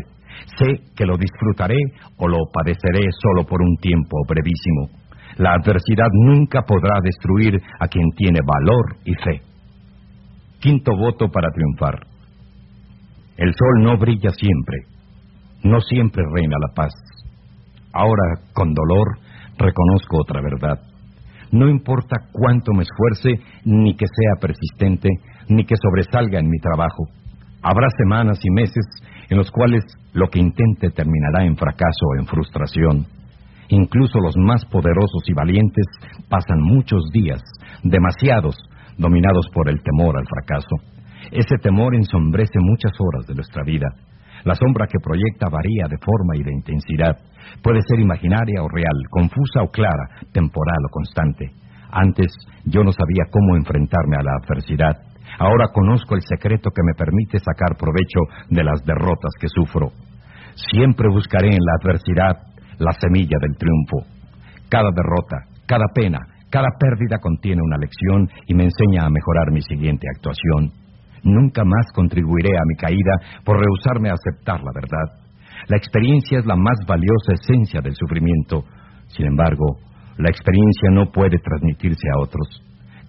Sé 0.58 0.94
que 0.96 1.06
lo 1.06 1.18
disfrutaré 1.18 1.78
o 2.18 2.28
lo 2.28 2.38
padeceré 2.52 3.08
solo 3.22 3.46
por 3.46 3.62
un 3.62 3.78
tiempo 3.78 4.18
brevísimo. 4.28 4.90
La 5.38 5.54
adversidad 5.54 6.08
nunca 6.14 6.64
podrá 6.64 7.00
destruir 7.04 7.62
a 7.80 7.88
quien 7.88 8.10
tiene 8.16 8.40
valor 8.46 8.98
y 9.06 9.14
fe. 9.14 9.42
Quinto 10.60 10.92
voto 10.98 11.30
para 11.30 11.52
triunfar. 11.52 12.08
El 13.38 13.54
sol 13.54 13.84
no 13.84 13.98
brilla 13.98 14.32
siempre. 14.32 14.78
No 15.64 15.80
siempre 15.82 16.24
reina 16.34 16.58
la 16.60 16.74
paz. 16.74 16.94
Ahora, 17.94 18.42
con 18.54 18.74
dolor, 18.74 19.20
reconozco 19.58 20.18
otra 20.20 20.42
verdad. 20.42 20.80
No 21.52 21.70
importa 21.70 22.16
cuánto 22.32 22.74
me 22.74 22.84
esfuerce, 22.84 23.42
ni 23.64 23.96
que 23.96 24.06
sea 24.06 24.42
persistente, 24.42 25.10
ni 25.48 25.66
que 25.66 25.76
sobresalga 25.82 26.40
en 26.40 26.50
mi 26.50 26.60
trabajo. 26.60 27.06
Habrá 27.62 27.88
semanas 27.98 28.40
y 28.44 28.52
meses 28.52 28.86
en 29.30 29.38
los 29.38 29.50
cuales 29.52 29.84
lo 30.14 30.28
que 30.28 30.40
intente 30.40 30.90
terminará 30.90 31.46
en 31.46 31.56
fracaso 31.56 32.06
o 32.06 32.20
en 32.20 32.28
frustración. 32.28 33.06
Incluso 33.70 34.20
los 34.20 34.36
más 34.38 34.66
poderosos 34.66 35.24
y 35.28 35.34
valientes 35.34 35.86
pasan 36.30 36.62
muchos 36.62 37.04
días, 37.12 37.42
demasiados, 37.84 38.56
dominados 38.98 39.48
por 39.54 39.70
el 39.70 39.82
temor 39.82 40.18
al 40.18 40.26
fracaso. 40.26 40.76
Ese 41.32 41.58
temor 41.62 41.96
ensombrece 41.96 42.60
muchas 42.60 42.94
horas 43.00 43.28
de 43.28 43.36
nuestra 43.36 43.64
vida. 43.64 43.88
La 44.48 44.56
sombra 44.56 44.88
que 44.88 45.04
proyecta 45.04 45.52
varía 45.52 45.92
de 45.92 46.00
forma 46.00 46.38
y 46.40 46.42
de 46.42 46.54
intensidad. 46.54 47.20
Puede 47.62 47.82
ser 47.84 48.00
imaginaria 48.00 48.64
o 48.64 48.70
real, 48.70 48.96
confusa 49.10 49.60
o 49.62 49.68
clara, 49.68 50.24
temporal 50.32 50.88
o 50.88 50.90
constante. 50.90 51.52
Antes 51.92 52.32
yo 52.64 52.80
no 52.82 52.94
sabía 52.94 53.28
cómo 53.30 53.58
enfrentarme 53.58 54.16
a 54.16 54.24
la 54.24 54.32
adversidad. 54.40 54.96
Ahora 55.38 55.68
conozco 55.74 56.16
el 56.16 56.22
secreto 56.22 56.72
que 56.72 56.82
me 56.82 56.96
permite 56.96 57.40
sacar 57.40 57.76
provecho 57.76 58.24
de 58.48 58.64
las 58.64 58.80
derrotas 58.86 59.36
que 59.38 59.50
sufro. 59.50 59.92
Siempre 60.72 61.10
buscaré 61.12 61.50
en 61.50 61.60
la 61.60 61.76
adversidad 61.82 62.38
la 62.80 62.94
semilla 62.94 63.36
del 63.42 63.58
triunfo. 63.58 64.08
Cada 64.70 64.92
derrota, 64.96 65.44
cada 65.68 65.92
pena, 65.94 66.20
cada 66.50 66.70
pérdida 66.80 67.20
contiene 67.20 67.62
una 67.62 67.78
lección 67.78 68.30
y 68.48 68.56
me 68.56 68.64
enseña 68.64 69.08
a 69.08 69.10
mejorar 69.10 69.52
mi 69.52 69.62
siguiente 69.62 70.08
actuación. 70.16 70.87
Nunca 71.24 71.64
más 71.64 71.92
contribuiré 71.94 72.58
a 72.58 72.66
mi 72.66 72.76
caída 72.76 73.42
por 73.44 73.58
rehusarme 73.60 74.10
a 74.10 74.14
aceptar 74.14 74.62
la 74.64 74.72
verdad. 74.74 75.28
La 75.68 75.78
experiencia 75.78 76.40
es 76.40 76.46
la 76.46 76.56
más 76.56 76.78
valiosa 76.88 77.34
esencia 77.34 77.82
del 77.82 77.96
sufrimiento. 77.96 78.64
Sin 79.08 79.26
embargo, 79.26 79.78
la 80.18 80.30
experiencia 80.30 80.90
no 80.92 81.12
puede 81.12 81.38
transmitirse 81.40 82.08
a 82.10 82.20
otros. 82.20 82.48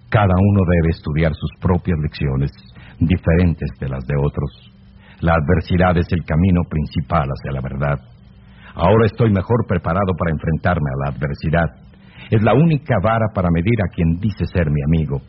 Cada 0.09 0.33
uno 0.35 0.61
debe 0.65 0.89
estudiar 0.89 1.33
sus 1.33 1.51
propias 1.61 1.97
lecciones, 1.99 2.51
diferentes 2.99 3.69
de 3.79 3.89
las 3.89 4.05
de 4.05 4.15
otros. 4.17 4.71
La 5.21 5.33
adversidad 5.33 5.97
es 5.97 6.07
el 6.11 6.23
camino 6.25 6.61
principal 6.69 7.27
hacia 7.27 7.51
la 7.51 7.61
verdad. 7.61 7.99
Ahora 8.75 9.05
estoy 9.05 9.31
mejor 9.31 9.65
preparado 9.67 10.13
para 10.17 10.31
enfrentarme 10.31 10.89
a 10.89 10.99
la 11.03 11.15
adversidad. 11.15 11.67
Es 12.31 12.41
la 12.41 12.53
única 12.53 12.95
vara 13.03 13.27
para 13.33 13.49
medir 13.51 13.75
a 13.83 13.93
quien 13.93 14.19
dice 14.19 14.45
ser 14.45 14.69
mi 14.69 14.81
amigo. 14.83 15.21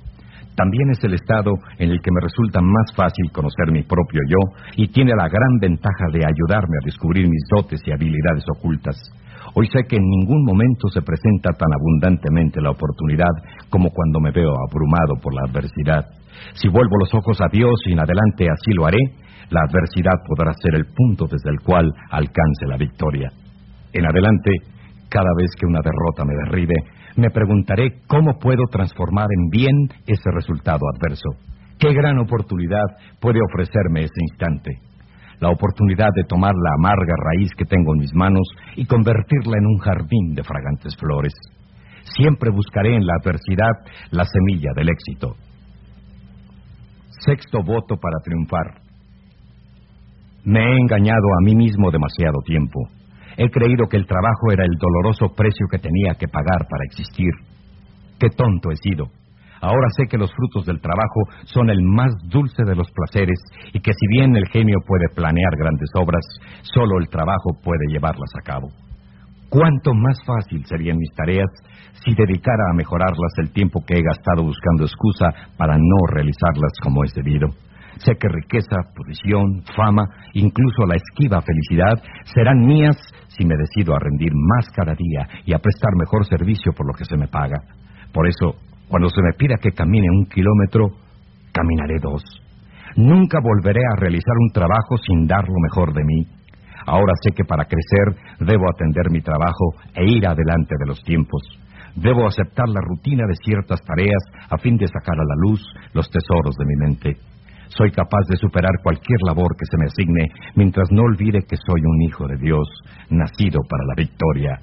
También 0.56 0.90
es 0.90 1.02
el 1.04 1.14
estado 1.14 1.52
en 1.78 1.90
el 1.90 2.00
que 2.00 2.10
me 2.10 2.20
resulta 2.20 2.60
más 2.60 2.92
fácil 2.94 3.30
conocer 3.32 3.72
mi 3.72 3.82
propio 3.82 4.20
yo 4.28 4.38
y 4.76 4.88
tiene 4.88 5.12
la 5.16 5.28
gran 5.28 5.58
ventaja 5.60 6.06
de 6.12 6.24
ayudarme 6.24 6.76
a 6.80 6.84
descubrir 6.84 7.28
mis 7.28 7.42
dotes 7.50 7.80
y 7.86 7.92
habilidades 7.92 8.44
ocultas. 8.56 8.96
Hoy 9.54 9.66
sé 9.66 9.82
que 9.88 9.96
en 9.96 10.04
ningún 10.04 10.44
momento 10.44 10.88
se 10.88 11.02
presenta 11.02 11.50
tan 11.52 11.68
abundantemente 11.72 12.60
la 12.60 12.70
oportunidad 12.70 13.32
como 13.68 13.90
cuando 13.90 14.20
me 14.20 14.30
veo 14.30 14.52
abrumado 14.68 15.14
por 15.22 15.34
la 15.34 15.42
adversidad. 15.48 16.04
Si 16.54 16.68
vuelvo 16.68 16.96
los 17.00 17.14
ojos 17.14 17.40
a 17.40 17.48
Dios 17.50 17.74
y 17.86 17.92
en 17.92 18.00
adelante 18.00 18.46
así 18.50 18.72
lo 18.72 18.86
haré, 18.86 19.00
la 19.50 19.62
adversidad 19.62 20.22
podrá 20.26 20.52
ser 20.54 20.74
el 20.74 20.86
punto 20.94 21.26
desde 21.26 21.50
el 21.50 21.60
cual 21.60 21.92
alcance 22.10 22.66
la 22.66 22.76
victoria. 22.76 23.30
En 23.92 24.06
adelante, 24.06 24.52
cada 25.08 25.30
vez 25.36 25.50
que 25.58 25.66
una 25.66 25.80
derrota 25.82 26.24
me 26.24 26.34
derribe, 26.44 26.74
me 27.16 27.30
preguntaré 27.30 28.00
cómo 28.06 28.38
puedo 28.38 28.64
transformar 28.70 29.26
en 29.36 29.48
bien 29.50 29.76
ese 30.06 30.30
resultado 30.32 30.80
adverso. 30.94 31.30
¿Qué 31.78 31.92
gran 31.92 32.18
oportunidad 32.18 32.84
puede 33.20 33.40
ofrecerme 33.42 34.04
ese 34.04 34.20
instante? 34.30 34.70
La 35.40 35.48
oportunidad 35.48 36.10
de 36.14 36.24
tomar 36.24 36.52
la 36.54 36.74
amarga 36.74 37.14
raíz 37.16 37.50
que 37.56 37.64
tengo 37.64 37.94
en 37.94 38.00
mis 38.00 38.14
manos 38.14 38.46
y 38.76 38.84
convertirla 38.84 39.56
en 39.58 39.66
un 39.66 39.78
jardín 39.78 40.34
de 40.34 40.44
fragantes 40.44 40.94
flores. 40.96 41.32
Siempre 42.16 42.50
buscaré 42.50 42.94
en 42.94 43.06
la 43.06 43.14
adversidad 43.20 43.72
la 44.10 44.24
semilla 44.24 44.72
del 44.76 44.90
éxito. 44.90 45.36
Sexto 47.24 47.62
voto 47.62 47.96
para 47.96 48.18
triunfar. 48.22 48.82
Me 50.44 50.60
he 50.60 50.78
engañado 50.78 51.26
a 51.38 51.44
mí 51.44 51.54
mismo 51.54 51.90
demasiado 51.90 52.40
tiempo. 52.44 52.80
He 53.42 53.48
creído 53.48 53.88
que 53.88 53.96
el 53.96 54.04
trabajo 54.04 54.52
era 54.52 54.64
el 54.64 54.76
doloroso 54.76 55.34
precio 55.34 55.64
que 55.70 55.78
tenía 55.78 56.12
que 56.12 56.28
pagar 56.28 56.68
para 56.68 56.84
existir. 56.84 57.32
Qué 58.18 58.28
tonto 58.28 58.70
he 58.70 58.76
sido. 58.76 59.06
Ahora 59.62 59.88
sé 59.96 60.08
que 60.10 60.18
los 60.18 60.30
frutos 60.30 60.66
del 60.66 60.78
trabajo 60.82 61.24
son 61.44 61.70
el 61.70 61.80
más 61.82 62.12
dulce 62.28 62.64
de 62.64 62.76
los 62.76 62.90
placeres 62.92 63.40
y 63.72 63.80
que 63.80 63.92
si 63.94 64.06
bien 64.08 64.36
el 64.36 64.46
genio 64.48 64.76
puede 64.86 65.08
planear 65.14 65.56
grandes 65.56 65.88
obras, 65.94 66.20
solo 66.60 66.98
el 67.00 67.08
trabajo 67.08 67.56
puede 67.64 67.88
llevarlas 67.88 68.28
a 68.38 68.44
cabo. 68.44 68.68
Cuánto 69.48 69.94
más 69.94 70.18
fácil 70.26 70.62
serían 70.66 70.98
mis 70.98 71.12
tareas 71.16 71.48
si 72.04 72.14
dedicara 72.14 72.64
a 72.70 72.76
mejorarlas 72.76 73.32
el 73.38 73.54
tiempo 73.54 73.82
que 73.86 73.96
he 73.96 74.02
gastado 74.02 74.42
buscando 74.44 74.84
excusa 74.84 75.32
para 75.56 75.78
no 75.78 76.06
realizarlas 76.12 76.72
como 76.82 77.04
es 77.04 77.14
debido. 77.14 77.48
Sé 78.04 78.16
que 78.16 78.28
riqueza, 78.28 78.76
posición, 78.94 79.62
fama, 79.76 80.04
incluso 80.34 80.84
la 80.86 80.96
esquiva 80.96 81.40
felicidad 81.42 82.02
serán 82.32 82.66
mías 82.66 82.96
si 83.36 83.44
me 83.44 83.56
decido 83.56 83.94
a 83.94 84.00
rendir 84.00 84.32
más 84.34 84.66
cada 84.74 84.94
día 84.94 85.28
y 85.44 85.54
a 85.54 85.58
prestar 85.58 85.90
mejor 85.96 86.26
servicio 86.26 86.72
por 86.72 86.86
lo 86.86 86.92
que 86.92 87.04
se 87.04 87.16
me 87.16 87.28
paga. 87.28 87.62
Por 88.12 88.26
eso, 88.26 88.56
cuando 88.88 89.08
se 89.08 89.22
me 89.22 89.32
pida 89.38 89.56
que 89.60 89.70
camine 89.70 90.08
un 90.10 90.26
kilómetro, 90.26 90.88
caminaré 91.52 91.98
dos. 92.02 92.22
Nunca 92.96 93.38
volveré 93.40 93.82
a 93.86 94.00
realizar 94.00 94.34
un 94.40 94.50
trabajo 94.52 94.96
sin 95.06 95.26
dar 95.26 95.46
lo 95.46 95.60
mejor 95.62 95.94
de 95.94 96.04
mí. 96.04 96.26
Ahora 96.86 97.12
sé 97.22 97.30
que 97.32 97.44
para 97.44 97.66
crecer 97.66 98.16
debo 98.40 98.64
atender 98.68 99.10
mi 99.10 99.20
trabajo 99.20 99.74
e 99.94 100.04
ir 100.10 100.26
adelante 100.26 100.74
de 100.78 100.86
los 100.86 101.00
tiempos. 101.02 101.42
Debo 101.94 102.26
aceptar 102.26 102.68
la 102.68 102.80
rutina 102.80 103.24
de 103.28 103.34
ciertas 103.44 103.80
tareas 103.82 104.22
a 104.50 104.58
fin 104.58 104.76
de 104.76 104.86
sacar 104.86 105.14
a 105.14 105.24
la 105.24 105.34
luz 105.36 105.64
los 105.92 106.10
tesoros 106.10 106.56
de 106.56 106.64
mi 106.66 106.76
mente. 106.76 107.29
Soy 107.76 107.90
capaz 107.92 108.26
de 108.28 108.36
superar 108.36 108.72
cualquier 108.82 109.18
labor 109.24 109.54
que 109.56 109.66
se 109.70 109.78
me 109.78 109.86
asigne 109.86 110.26
mientras 110.56 110.88
no 110.90 111.02
olvide 111.02 111.40
que 111.48 111.56
soy 111.56 111.80
un 111.84 112.02
hijo 112.02 112.26
de 112.26 112.36
Dios, 112.36 112.66
nacido 113.10 113.60
para 113.68 113.84
la 113.86 113.94
victoria. 113.96 114.58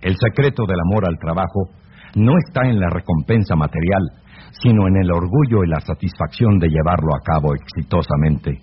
El 0.00 0.16
secreto 0.16 0.64
del 0.66 0.80
amor 0.80 1.06
al 1.06 1.18
trabajo 1.18 1.68
no 2.16 2.32
está 2.38 2.66
en 2.66 2.80
la 2.80 2.88
recompensa 2.88 3.54
material, 3.56 4.02
sino 4.62 4.88
en 4.88 4.96
el 4.96 5.10
orgullo 5.10 5.64
y 5.64 5.68
la 5.68 5.80
satisfacción 5.80 6.58
de 6.58 6.68
llevarlo 6.68 7.14
a 7.14 7.20
cabo 7.22 7.54
exitosamente. 7.54 8.58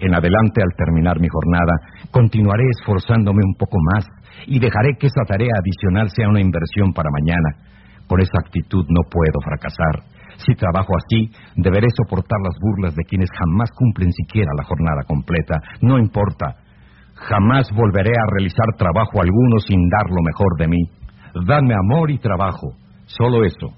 En 0.00 0.14
adelante, 0.14 0.62
al 0.62 0.74
terminar 0.76 1.20
mi 1.20 1.28
jornada, 1.28 2.08
continuaré 2.10 2.64
esforzándome 2.80 3.42
un 3.44 3.54
poco 3.54 3.76
más 3.92 4.06
y 4.46 4.58
dejaré 4.58 4.96
que 4.98 5.08
esa 5.08 5.24
tarea 5.28 5.52
adicional 5.60 6.08
sea 6.08 6.28
una 6.28 6.40
inversión 6.40 6.92
para 6.94 7.10
mañana. 7.10 7.68
Con 8.08 8.20
esa 8.20 8.40
actitud 8.40 8.86
no 8.88 9.02
puedo 9.10 9.38
fracasar. 9.44 10.19
Si 10.46 10.54
trabajo 10.54 10.92
así, 10.96 11.30
deberé 11.56 11.88
soportar 11.96 12.38
las 12.42 12.56
burlas 12.60 12.94
de 12.94 13.04
quienes 13.04 13.28
jamás 13.30 13.70
cumplen 13.76 14.12
siquiera 14.12 14.52
la 14.56 14.64
jornada 14.64 15.02
completa. 15.06 15.56
No 15.82 15.98
importa. 15.98 16.56
Jamás 17.14 17.68
volveré 17.74 18.12
a 18.16 18.30
realizar 18.32 18.66
trabajo 18.78 19.20
alguno 19.20 19.58
sin 19.58 19.88
dar 19.88 20.08
lo 20.08 20.22
mejor 20.22 20.56
de 20.58 20.68
mí. 20.68 20.82
dadme 21.46 21.74
amor 21.74 22.10
y 22.10 22.18
trabajo, 22.18 22.74
solo 23.06 23.44
eso, 23.44 23.68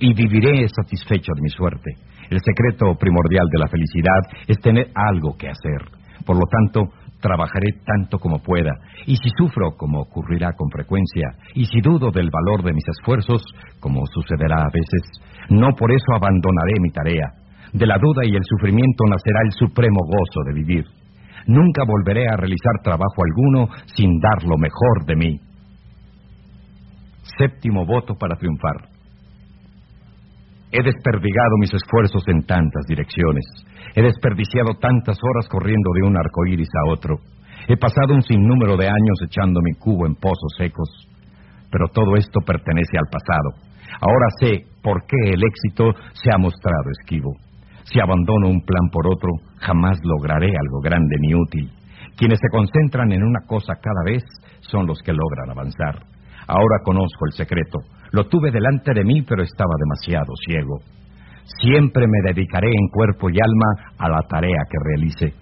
y 0.00 0.12
viviré 0.12 0.66
satisfecho 0.68 1.32
de 1.36 1.42
mi 1.42 1.50
suerte. 1.50 1.92
El 2.30 2.40
secreto 2.40 2.96
primordial 2.98 3.46
de 3.52 3.58
la 3.58 3.68
felicidad 3.68 4.20
es 4.48 4.58
tener 4.58 4.88
algo 4.94 5.36
que 5.36 5.48
hacer. 5.48 5.86
Por 6.24 6.34
lo 6.34 6.42
tanto, 6.50 6.90
trabajaré 7.20 7.72
tanto 7.84 8.18
como 8.18 8.38
pueda, 8.38 8.72
y 9.06 9.16
si 9.16 9.30
sufro, 9.36 9.76
como 9.76 10.00
ocurrirá 10.00 10.52
con 10.52 10.70
frecuencia, 10.70 11.34
y 11.54 11.64
si 11.66 11.80
dudo 11.80 12.10
del 12.10 12.30
valor 12.30 12.64
de 12.64 12.72
mis 12.72 12.84
esfuerzos, 12.88 13.42
como 13.80 14.04
sucederá 14.06 14.62
a 14.62 14.70
veces, 14.72 15.02
no 15.50 15.68
por 15.76 15.92
eso 15.92 16.14
abandonaré 16.14 16.80
mi 16.80 16.90
tarea. 16.90 17.32
De 17.72 17.86
la 17.86 17.98
duda 17.98 18.22
y 18.24 18.34
el 18.34 18.44
sufrimiento 18.44 19.04
nacerá 19.08 19.40
el 19.44 19.52
supremo 19.52 20.00
gozo 20.06 20.40
de 20.46 20.54
vivir. 20.54 20.84
Nunca 21.46 21.82
volveré 21.86 22.26
a 22.28 22.36
realizar 22.36 22.82
trabajo 22.82 23.22
alguno 23.22 23.68
sin 23.94 24.18
dar 24.18 24.42
lo 24.42 24.56
mejor 24.58 25.06
de 25.06 25.16
mí. 25.16 25.40
Séptimo 27.38 27.84
voto 27.84 28.14
para 28.14 28.36
triunfar. 28.36 28.96
He 30.72 30.82
desperdigado 30.82 31.56
mis 31.60 31.72
esfuerzos 31.72 32.22
en 32.26 32.44
tantas 32.44 32.86
direcciones. 32.88 33.44
He 33.94 34.02
desperdiciado 34.02 34.74
tantas 34.80 35.16
horas 35.22 35.48
corriendo 35.48 35.90
de 35.94 36.06
un 36.08 36.16
arco 36.16 36.44
iris 36.46 36.68
a 36.74 36.90
otro. 36.90 37.16
He 37.68 37.76
pasado 37.76 38.14
un 38.14 38.22
sinnúmero 38.22 38.76
de 38.76 38.86
años 38.86 39.18
echando 39.24 39.60
mi 39.62 39.72
cubo 39.74 40.06
en 40.06 40.16
pozos 40.16 40.52
secos. 40.58 40.88
Pero 41.70 41.88
todo 41.88 42.16
esto 42.16 42.40
pertenece 42.40 42.98
al 42.98 43.08
pasado. 43.10 43.76
Ahora 44.00 44.26
sé 44.40 44.66
por 44.86 45.02
qué 45.04 45.34
el 45.34 45.42
éxito 45.42 45.90
se 46.14 46.30
ha 46.32 46.38
mostrado 46.38 46.86
esquivo. 47.00 47.34
Si 47.90 47.98
abandono 47.98 48.46
un 48.46 48.62
plan 48.62 48.86
por 48.92 49.04
otro, 49.10 49.30
jamás 49.58 49.98
lograré 50.04 50.46
algo 50.46 50.78
grande 50.80 51.16
ni 51.18 51.34
útil. 51.34 51.72
Quienes 52.16 52.38
se 52.38 52.48
concentran 52.52 53.10
en 53.10 53.24
una 53.24 53.40
cosa 53.48 53.74
cada 53.82 54.04
vez 54.06 54.22
son 54.60 54.86
los 54.86 55.02
que 55.02 55.12
logran 55.12 55.50
avanzar. 55.50 56.06
Ahora 56.46 56.78
conozco 56.84 57.26
el 57.26 57.32
secreto. 57.32 57.80
Lo 58.12 58.28
tuve 58.28 58.52
delante 58.52 58.94
de 58.94 59.02
mí, 59.02 59.22
pero 59.22 59.42
estaba 59.42 59.74
demasiado 59.76 60.32
ciego. 60.46 60.78
Siempre 61.60 62.06
me 62.06 62.32
dedicaré 62.32 62.68
en 62.68 62.86
cuerpo 62.88 63.28
y 63.28 63.38
alma 63.42 63.90
a 63.98 64.08
la 64.08 64.22
tarea 64.28 64.62
que 64.70 64.78
realice. 64.84 65.34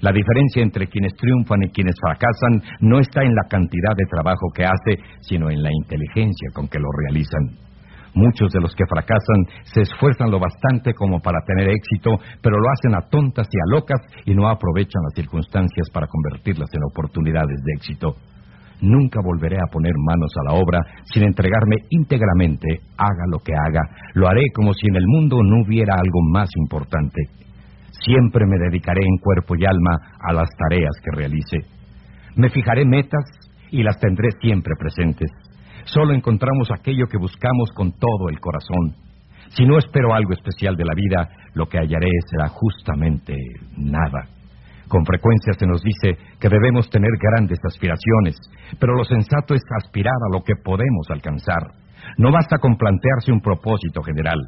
La 0.00 0.10
diferencia 0.10 0.60
entre 0.60 0.88
quienes 0.88 1.14
triunfan 1.14 1.62
y 1.62 1.70
quienes 1.70 1.94
fracasan 2.00 2.78
no 2.80 2.98
está 2.98 3.22
en 3.22 3.32
la 3.32 3.46
cantidad 3.48 3.94
de 3.96 4.10
trabajo 4.10 4.50
que 4.52 4.64
hace, 4.64 4.98
sino 5.20 5.50
en 5.50 5.62
la 5.62 5.70
inteligencia 5.70 6.48
con 6.52 6.66
que 6.66 6.80
lo 6.80 6.88
realizan. 7.06 7.71
Muchos 8.14 8.52
de 8.52 8.60
los 8.60 8.74
que 8.74 8.84
fracasan 8.86 9.46
se 9.64 9.80
esfuerzan 9.82 10.30
lo 10.30 10.38
bastante 10.38 10.92
como 10.92 11.20
para 11.20 11.40
tener 11.46 11.70
éxito, 11.70 12.10
pero 12.42 12.58
lo 12.58 12.68
hacen 12.68 12.94
a 12.94 13.08
tontas 13.08 13.48
y 13.50 13.56
a 13.56 13.74
locas 13.74 14.00
y 14.26 14.34
no 14.34 14.48
aprovechan 14.48 15.02
las 15.02 15.14
circunstancias 15.14 15.88
para 15.92 16.06
convertirlas 16.06 16.68
en 16.74 16.84
oportunidades 16.84 17.58
de 17.64 17.72
éxito. 17.74 18.16
Nunca 18.82 19.20
volveré 19.24 19.56
a 19.56 19.70
poner 19.70 19.92
manos 19.96 20.32
a 20.36 20.52
la 20.52 20.60
obra 20.60 20.80
sin 21.04 21.22
entregarme 21.22 21.76
íntegramente, 21.90 22.80
haga 22.98 23.24
lo 23.30 23.38
que 23.38 23.54
haga. 23.54 23.80
Lo 24.14 24.28
haré 24.28 24.42
como 24.54 24.74
si 24.74 24.88
en 24.88 24.96
el 24.96 25.06
mundo 25.06 25.38
no 25.42 25.62
hubiera 25.64 25.94
algo 25.94 26.20
más 26.32 26.50
importante. 26.56 27.22
Siempre 28.04 28.44
me 28.44 28.58
dedicaré 28.58 29.00
en 29.04 29.18
cuerpo 29.18 29.54
y 29.56 29.64
alma 29.64 30.16
a 30.20 30.32
las 30.32 30.48
tareas 30.58 30.92
que 31.02 31.16
realice. 31.16 31.58
Me 32.34 32.50
fijaré 32.50 32.84
metas 32.84 33.24
y 33.70 33.82
las 33.84 33.98
tendré 34.00 34.30
siempre 34.40 34.74
presentes. 34.76 35.30
Solo 35.84 36.14
encontramos 36.14 36.70
aquello 36.70 37.06
que 37.06 37.18
buscamos 37.18 37.70
con 37.74 37.92
todo 37.92 38.28
el 38.28 38.40
corazón. 38.40 38.94
Si 39.50 39.64
no 39.64 39.78
espero 39.78 40.14
algo 40.14 40.32
especial 40.32 40.76
de 40.76 40.84
la 40.84 40.94
vida, 40.94 41.28
lo 41.54 41.66
que 41.66 41.78
hallaré 41.78 42.10
será 42.30 42.48
justamente 42.48 43.34
nada. 43.76 44.28
Con 44.88 45.04
frecuencia 45.04 45.54
se 45.54 45.66
nos 45.66 45.82
dice 45.82 46.18
que 46.38 46.48
debemos 46.48 46.88
tener 46.90 47.10
grandes 47.18 47.58
aspiraciones, 47.64 48.36
pero 48.78 48.94
lo 48.94 49.04
sensato 49.04 49.54
es 49.54 49.62
aspirar 49.82 50.14
a 50.14 50.32
lo 50.32 50.42
que 50.42 50.54
podemos 50.62 51.06
alcanzar. 51.10 51.62
No 52.18 52.30
basta 52.30 52.58
con 52.58 52.76
plantearse 52.76 53.32
un 53.32 53.40
propósito 53.40 54.02
general. 54.02 54.38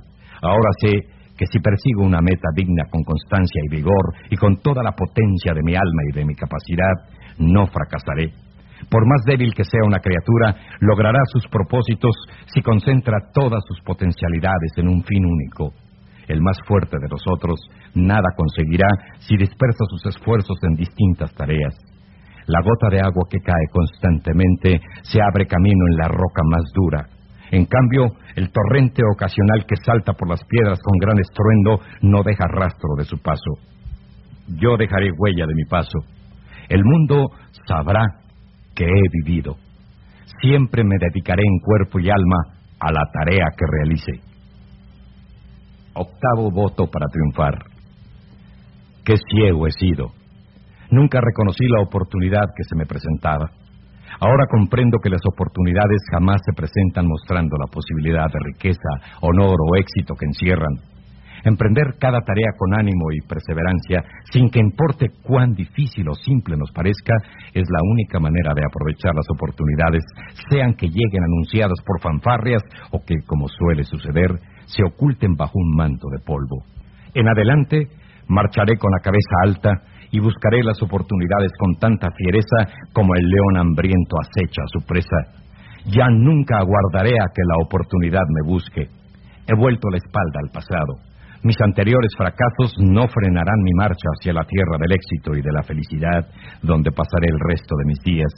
Ahora 0.42 0.70
sé 0.80 0.92
que 1.36 1.46
si 1.46 1.58
persigo 1.60 2.02
una 2.02 2.20
meta 2.20 2.48
digna 2.54 2.84
con 2.90 3.02
constancia 3.02 3.62
y 3.64 3.76
vigor 3.76 4.14
y 4.30 4.36
con 4.36 4.58
toda 4.58 4.82
la 4.82 4.92
potencia 4.92 5.52
de 5.54 5.62
mi 5.62 5.74
alma 5.74 6.02
y 6.10 6.14
de 6.14 6.24
mi 6.24 6.34
capacidad, 6.34 7.08
no 7.38 7.66
fracasaré. 7.66 8.43
Por 8.90 9.06
más 9.06 9.22
débil 9.26 9.54
que 9.54 9.64
sea 9.64 9.80
una 9.86 9.98
criatura, 9.98 10.56
logrará 10.80 11.20
sus 11.32 11.46
propósitos 11.48 12.14
si 12.46 12.60
concentra 12.62 13.18
todas 13.32 13.62
sus 13.66 13.80
potencialidades 13.82 14.72
en 14.76 14.88
un 14.88 15.02
fin 15.04 15.24
único. 15.24 15.72
El 16.28 16.40
más 16.40 16.56
fuerte 16.66 16.96
de 16.98 17.08
nosotros 17.08 17.60
nada 17.94 18.28
conseguirá 18.36 18.88
si 19.18 19.36
dispersa 19.36 19.84
sus 19.88 20.06
esfuerzos 20.06 20.58
en 20.62 20.74
distintas 20.74 21.32
tareas. 21.34 21.74
La 22.46 22.60
gota 22.60 22.88
de 22.90 23.00
agua 23.00 23.24
que 23.30 23.38
cae 23.40 23.66
constantemente 23.72 24.80
se 25.02 25.20
abre 25.22 25.46
camino 25.46 25.84
en 25.90 25.96
la 25.96 26.08
roca 26.08 26.42
más 26.44 26.62
dura. 26.74 27.08
En 27.50 27.66
cambio, 27.66 28.08
el 28.36 28.50
torrente 28.50 29.02
ocasional 29.14 29.64
que 29.66 29.76
salta 29.76 30.12
por 30.12 30.28
las 30.28 30.42
piedras 30.44 30.78
con 30.82 30.98
gran 30.98 31.18
estruendo 31.18 31.80
no 32.02 32.22
deja 32.22 32.46
rastro 32.48 32.96
de 32.98 33.04
su 33.04 33.18
paso. 33.18 33.52
Yo 34.48 34.76
dejaré 34.76 35.10
huella 35.16 35.46
de 35.46 35.54
mi 35.54 35.64
paso. 35.64 35.98
El 36.68 36.82
mundo 36.84 37.28
sabrá 37.66 38.23
que 38.74 38.84
he 38.84 39.08
vivido. 39.24 39.56
Siempre 40.40 40.84
me 40.84 40.96
dedicaré 40.98 41.42
en 41.42 41.58
cuerpo 41.60 41.98
y 42.00 42.10
alma 42.10 42.54
a 42.80 42.92
la 42.92 43.10
tarea 43.12 43.46
que 43.56 43.66
realice. 43.66 44.12
Octavo 45.94 46.50
voto 46.50 46.86
para 46.90 47.06
triunfar. 47.06 47.64
Qué 49.04 49.14
ciego 49.30 49.66
he 49.66 49.72
sido. 49.72 50.12
Nunca 50.90 51.20
reconocí 51.20 51.66
la 51.68 51.82
oportunidad 51.82 52.46
que 52.56 52.64
se 52.64 52.76
me 52.76 52.86
presentaba. 52.86 53.50
Ahora 54.20 54.46
comprendo 54.50 54.98
que 55.02 55.10
las 55.10 55.22
oportunidades 55.26 56.00
jamás 56.12 56.40
se 56.44 56.52
presentan 56.52 57.06
mostrando 57.06 57.56
la 57.58 57.66
posibilidad 57.66 58.26
de 58.26 58.38
riqueza, 58.44 59.18
honor 59.20 59.56
o 59.68 59.76
éxito 59.76 60.14
que 60.14 60.26
encierran. 60.26 60.93
Emprender 61.44 61.96
cada 62.00 62.20
tarea 62.20 62.52
con 62.56 62.72
ánimo 62.72 63.12
y 63.12 63.20
perseverancia, 63.28 64.02
sin 64.32 64.48
que 64.48 64.60
importe 64.60 65.10
cuán 65.22 65.52
difícil 65.52 66.08
o 66.08 66.14
simple 66.14 66.56
nos 66.56 66.72
parezca, 66.72 67.12
es 67.52 67.64
la 67.68 67.80
única 67.82 68.18
manera 68.18 68.54
de 68.54 68.64
aprovechar 68.64 69.14
las 69.14 69.28
oportunidades, 69.28 70.02
sean 70.48 70.72
que 70.74 70.88
lleguen 70.88 71.22
anunciadas 71.22 71.78
por 71.84 72.00
fanfarrias 72.00 72.62
o 72.92 73.04
que, 73.04 73.16
como 73.26 73.46
suele 73.48 73.84
suceder, 73.84 74.40
se 74.64 74.82
oculten 74.84 75.34
bajo 75.36 75.52
un 75.54 75.76
manto 75.76 76.08
de 76.08 76.24
polvo. 76.24 76.64
En 77.12 77.28
adelante, 77.28 77.88
marcharé 78.26 78.78
con 78.78 78.90
la 78.90 79.00
cabeza 79.00 79.36
alta 79.44 79.70
y 80.10 80.20
buscaré 80.20 80.62
las 80.62 80.80
oportunidades 80.82 81.52
con 81.58 81.74
tanta 81.74 82.08
fiereza 82.16 82.88
como 82.92 83.14
el 83.16 83.28
león 83.28 83.58
hambriento 83.58 84.16
acecha 84.18 84.62
a 84.62 84.68
su 84.68 84.86
presa. 84.86 85.44
Ya 85.86 86.08
nunca 86.08 86.58
aguardaré 86.58 87.12
a 87.20 87.28
que 87.34 87.42
la 87.44 87.62
oportunidad 87.62 88.22
me 88.30 88.48
busque. 88.48 88.88
He 89.46 89.54
vuelto 89.54 89.90
la 89.90 89.98
espalda 89.98 90.40
al 90.42 90.50
pasado. 90.50 91.13
Mis 91.44 91.60
anteriores 91.60 92.10
fracasos 92.16 92.72
no 92.80 93.06
frenarán 93.06 93.60
mi 93.62 93.72
marcha 93.76 94.08
hacia 94.16 94.32
la 94.32 94.44
tierra 94.44 94.78
del 94.80 94.92
éxito 94.92 95.36
y 95.36 95.42
de 95.42 95.52
la 95.52 95.62
felicidad, 95.62 96.24
donde 96.62 96.90
pasaré 96.90 97.28
el 97.28 97.38
resto 97.38 97.76
de 97.76 97.84
mis 97.84 98.00
días. 98.00 98.32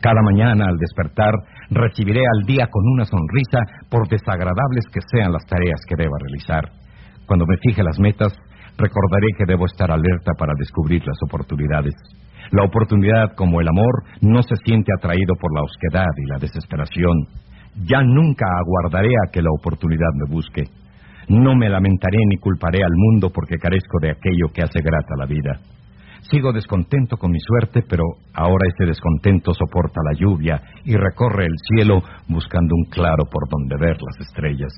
Cada 0.00 0.22
mañana 0.22 0.66
al 0.68 0.78
despertar 0.78 1.34
recibiré 1.70 2.22
al 2.22 2.46
día 2.46 2.68
con 2.70 2.86
una 2.94 3.04
sonrisa 3.04 3.58
por 3.90 4.06
desagradables 4.06 4.86
que 4.92 5.00
sean 5.10 5.32
las 5.32 5.44
tareas 5.46 5.80
que 5.88 5.96
deba 5.98 6.14
realizar. 6.22 6.70
Cuando 7.26 7.44
me 7.44 7.56
fije 7.58 7.82
las 7.82 7.98
metas, 7.98 8.32
recordaré 8.76 9.34
que 9.36 9.44
debo 9.44 9.66
estar 9.66 9.90
alerta 9.90 10.30
para 10.38 10.54
descubrir 10.56 11.02
las 11.04 11.18
oportunidades. 11.26 11.94
La 12.52 12.62
oportunidad, 12.62 13.34
como 13.34 13.60
el 13.60 13.66
amor, 13.66 14.04
no 14.22 14.42
se 14.42 14.54
siente 14.64 14.92
atraído 14.96 15.34
por 15.40 15.52
la 15.56 15.62
osquedad 15.62 16.14
y 16.16 16.30
la 16.30 16.38
desesperación. 16.38 17.18
Ya 17.82 18.00
nunca 18.04 18.46
aguardaré 18.46 19.10
a 19.10 19.32
que 19.32 19.42
la 19.42 19.50
oportunidad 19.50 20.14
me 20.14 20.32
busque. 20.32 20.62
No 21.28 21.54
me 21.54 21.68
lamentaré 21.68 22.18
ni 22.26 22.36
culparé 22.38 22.82
al 22.82 22.94
mundo 22.94 23.30
porque 23.30 23.58
carezco 23.58 23.98
de 24.00 24.10
aquello 24.10 24.48
que 24.52 24.62
hace 24.62 24.80
grata 24.80 25.14
la 25.18 25.26
vida. 25.26 25.60
Sigo 26.30 26.52
descontento 26.52 27.16
con 27.16 27.30
mi 27.30 27.38
suerte, 27.38 27.82
pero 27.88 28.02
ahora 28.34 28.66
ese 28.66 28.86
descontento 28.86 29.52
soporta 29.52 30.00
la 30.04 30.18
lluvia 30.18 30.60
y 30.84 30.94
recorre 30.96 31.44
el 31.44 31.54
cielo 31.68 32.02
buscando 32.28 32.74
un 32.74 32.90
claro 32.90 33.24
por 33.30 33.48
donde 33.48 33.76
ver 33.78 33.96
las 34.00 34.26
estrellas. 34.26 34.72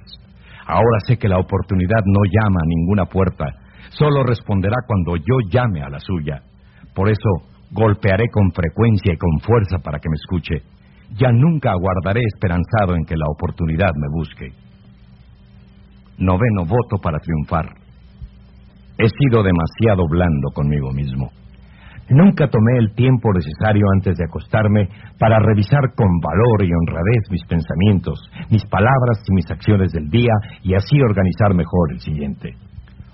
Ahora 0.66 0.98
sé 1.06 1.18
que 1.18 1.28
la 1.28 1.38
oportunidad 1.38 2.02
no 2.04 2.20
llama 2.24 2.60
a 2.62 2.66
ninguna 2.66 3.06
puerta, 3.06 3.46
solo 3.90 4.22
responderá 4.24 4.76
cuando 4.86 5.16
yo 5.16 5.38
llame 5.50 5.82
a 5.82 5.88
la 5.88 5.98
suya. 5.98 6.42
Por 6.94 7.08
eso 7.08 7.30
golpearé 7.70 8.24
con 8.32 8.50
frecuencia 8.52 9.14
y 9.14 9.16
con 9.16 9.40
fuerza 9.40 9.78
para 9.78 9.98
que 9.98 10.08
me 10.08 10.16
escuche. 10.16 10.62
Ya 11.16 11.30
nunca 11.32 11.70
aguardaré 11.70 12.20
esperanzado 12.26 12.96
en 12.96 13.04
que 13.04 13.16
la 13.16 13.26
oportunidad 13.28 13.90
me 13.96 14.08
busque. 14.12 14.69
Noveno 16.20 16.64
voto 16.64 16.98
para 17.02 17.18
triunfar. 17.18 17.66
He 18.98 19.08
sido 19.08 19.42
demasiado 19.42 20.06
blando 20.08 20.50
conmigo 20.54 20.92
mismo. 20.92 21.30
Nunca 22.10 22.48
tomé 22.48 22.78
el 22.78 22.92
tiempo 22.94 23.32
necesario 23.32 23.86
antes 23.94 24.18
de 24.18 24.24
acostarme 24.24 24.88
para 25.18 25.38
revisar 25.38 25.94
con 25.96 26.18
valor 26.20 26.64
y 26.64 26.70
honradez 26.74 27.30
mis 27.30 27.44
pensamientos, 27.46 28.18
mis 28.50 28.64
palabras 28.66 29.22
y 29.28 29.34
mis 29.34 29.50
acciones 29.50 29.92
del 29.92 30.10
día 30.10 30.32
y 30.62 30.74
así 30.74 31.00
organizar 31.00 31.54
mejor 31.54 31.92
el 31.92 32.00
siguiente. 32.00 32.54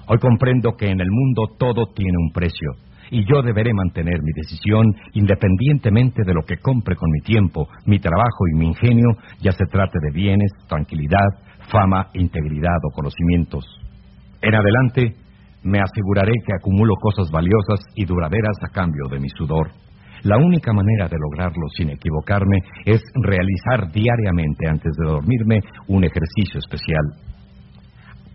Hoy 0.09 0.19
comprendo 0.19 0.73
que 0.77 0.90
en 0.90 1.01
el 1.01 1.11
mundo 1.11 1.42
todo 1.59 1.92
tiene 1.95 2.16
un 2.19 2.33
precio 2.33 2.73
y 3.11 3.25
yo 3.25 3.42
deberé 3.42 3.73
mantener 3.75 4.21
mi 4.23 4.33
decisión 4.35 4.87
independientemente 5.12 6.23
de 6.25 6.35
lo 6.35 6.42
que 6.42 6.57
compre 6.57 6.97
con 6.97 7.11
mi 7.11 7.21
tiempo, 7.21 7.69
mi 7.85 7.99
trabajo 7.99 8.49
y 8.53 8.57
mi 8.57 8.66
ingenio, 8.69 9.11
ya 9.40 9.53
se 9.53 9.66
trate 9.66 9.99
de 10.01 10.11
bienes, 10.11 10.51
tranquilidad, 10.69 11.29
fama, 11.70 12.09
integridad 12.14 12.79
o 12.83 12.94
conocimientos. 12.94 13.64
En 14.42 14.55
adelante, 14.55 15.16
me 15.62 15.81
aseguraré 15.81 16.33
que 16.46 16.55
acumulo 16.55 16.94
cosas 17.00 17.31
valiosas 17.31 17.81
y 17.94 18.05
duraderas 18.05 18.57
a 18.62 18.72
cambio 18.72 19.09
de 19.11 19.18
mi 19.18 19.29
sudor. 19.31 19.70
La 20.22 20.38
única 20.38 20.72
manera 20.72 21.09
de 21.09 21.16
lograrlo 21.18 21.66
sin 21.76 21.90
equivocarme 21.90 22.59
es 22.85 23.00
realizar 23.22 23.92
diariamente 23.92 24.68
antes 24.68 24.92
de 24.96 25.07
dormirme 25.07 25.61
un 25.88 26.05
ejercicio 26.05 26.59
especial. 26.59 27.05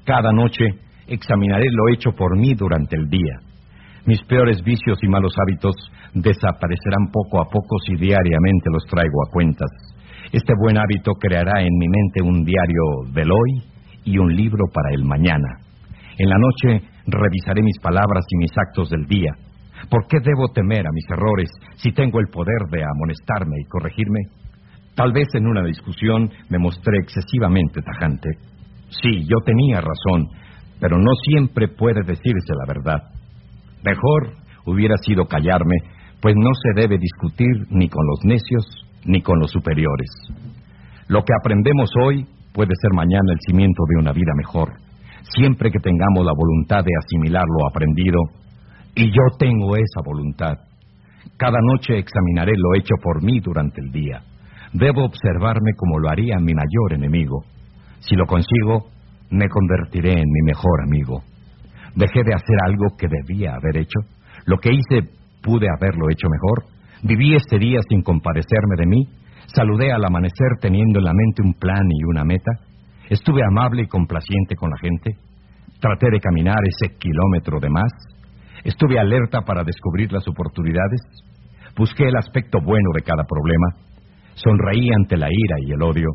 Cada 0.05 0.31
noche 0.31 0.65
examinaré 1.07 1.65
lo 1.71 1.93
hecho 1.93 2.11
por 2.11 2.37
mí 2.37 2.53
durante 2.53 2.95
el 2.95 3.09
día. 3.09 3.39
Mis 4.05 4.21
peores 4.23 4.63
vicios 4.63 4.97
y 5.03 5.07
malos 5.07 5.33
hábitos 5.37 5.75
desaparecerán 6.13 7.11
poco 7.11 7.41
a 7.41 7.45
poco 7.45 7.77
si 7.85 7.95
diariamente 7.95 8.69
los 8.71 8.83
traigo 8.85 9.23
a 9.23 9.31
cuentas. 9.31 9.69
Este 10.31 10.53
buen 10.57 10.77
hábito 10.77 11.11
creará 11.19 11.61
en 11.61 11.77
mi 11.77 11.87
mente 11.89 12.21
un 12.23 12.45
diario 12.45 13.11
del 13.11 13.29
hoy 13.31 13.63
y 14.05 14.17
un 14.17 14.33
libro 14.33 14.63
para 14.73 14.95
el 14.95 15.03
mañana. 15.03 15.59
En 16.17 16.29
la 16.29 16.37
noche 16.37 16.87
revisaré 17.05 17.61
mis 17.61 17.77
palabras 17.79 18.23
y 18.29 18.37
mis 18.37 18.51
actos 18.57 18.89
del 18.89 19.05
día. 19.07 19.33
¿Por 19.89 20.07
qué 20.07 20.19
debo 20.23 20.47
temer 20.53 20.87
a 20.87 20.93
mis 20.93 21.03
errores 21.09 21.49
si 21.75 21.91
tengo 21.91 22.21
el 22.21 22.27
poder 22.27 22.69
de 22.71 22.81
amonestarme 22.81 23.57
y 23.59 23.67
corregirme? 23.67 24.19
Tal 24.95 25.11
vez 25.11 25.27
en 25.33 25.47
una 25.47 25.65
discusión 25.65 26.31
me 26.49 26.59
mostré 26.59 26.99
excesivamente 26.99 27.81
tajante. 27.81 28.29
Sí, 28.87 29.25
yo 29.27 29.35
tenía 29.45 29.81
razón, 29.81 30.29
pero 30.79 30.97
no 30.97 31.11
siempre 31.27 31.67
puede 31.67 32.03
decirse 32.05 32.53
la 32.55 32.73
verdad. 32.73 33.03
Mejor 33.83 34.37
hubiera 34.65 34.95
sido 35.03 35.25
callarme, 35.25 35.75
pues 36.21 36.35
no 36.37 36.51
se 36.53 36.81
debe 36.81 36.97
discutir 36.97 37.67
ni 37.69 37.89
con 37.89 38.05
los 38.07 38.19
necios 38.23 38.90
ni 39.05 39.21
con 39.21 39.39
los 39.39 39.51
superiores. 39.51 40.09
Lo 41.07 41.23
que 41.23 41.33
aprendemos 41.39 41.89
hoy 42.03 42.25
puede 42.53 42.71
ser 42.81 42.91
mañana 42.93 43.31
el 43.31 43.39
cimiento 43.45 43.83
de 43.89 43.99
una 43.99 44.11
vida 44.11 44.33
mejor, 44.35 44.73
siempre 45.35 45.71
que 45.71 45.79
tengamos 45.79 46.25
la 46.25 46.33
voluntad 46.33 46.83
de 46.83 46.91
asimilar 46.97 47.43
lo 47.47 47.67
aprendido, 47.67 48.19
y 48.95 49.07
yo 49.07 49.37
tengo 49.37 49.75
esa 49.75 50.01
voluntad. 50.03 50.57
Cada 51.37 51.59
noche 51.61 51.97
examinaré 51.97 52.53
lo 52.57 52.75
hecho 52.75 52.95
por 53.01 53.23
mí 53.23 53.39
durante 53.39 53.81
el 53.81 53.91
día. 53.91 54.21
Debo 54.73 55.05
observarme 55.05 55.71
como 55.75 55.99
lo 55.99 56.09
haría 56.09 56.37
mi 56.39 56.53
mayor 56.53 56.93
enemigo. 56.93 57.43
Si 57.99 58.15
lo 58.15 58.25
consigo, 58.25 58.87
me 59.29 59.47
convertiré 59.49 60.13
en 60.13 60.29
mi 60.29 60.41
mejor 60.45 60.83
amigo. 60.83 61.23
Dejé 61.95 62.23
de 62.23 62.33
hacer 62.33 62.57
algo 62.65 62.95
que 62.97 63.07
debía 63.07 63.55
haber 63.55 63.77
hecho. 63.77 63.99
Lo 64.45 64.57
que 64.57 64.71
hice 64.71 65.09
pude 65.41 65.67
haberlo 65.69 66.09
hecho 66.09 66.27
mejor. 66.29 66.65
Viví 67.03 67.35
este 67.35 67.57
día 67.57 67.79
sin 67.89 68.03
compadecerme 68.03 68.75
de 68.77 68.85
mí. 68.85 69.07
Saludé 69.47 69.91
al 69.91 70.05
amanecer 70.05 70.59
teniendo 70.61 70.99
en 70.99 71.05
la 71.05 71.13
mente 71.13 71.41
un 71.43 71.53
plan 71.55 71.85
y 71.89 72.03
una 72.05 72.23
meta. 72.23 72.51
Estuve 73.09 73.41
amable 73.43 73.83
y 73.83 73.87
complaciente 73.87 74.55
con 74.55 74.69
la 74.69 74.77
gente. 74.77 75.17
Traté 75.79 76.11
de 76.11 76.19
caminar 76.19 76.59
ese 76.63 76.95
kilómetro 76.97 77.59
de 77.59 77.69
más. 77.69 77.91
Estuve 78.63 78.99
alerta 78.99 79.41
para 79.41 79.63
descubrir 79.63 80.11
las 80.11 80.27
oportunidades. 80.27 81.01
Busqué 81.75 82.07
el 82.07 82.15
aspecto 82.15 82.59
bueno 82.63 82.91
de 82.93 83.01
cada 83.01 83.23
problema. 83.23 83.67
Sonreí 84.35 84.89
ante 84.95 85.17
la 85.17 85.27
ira 85.27 85.55
y 85.65 85.71
el 85.71 85.81
odio. 85.81 86.09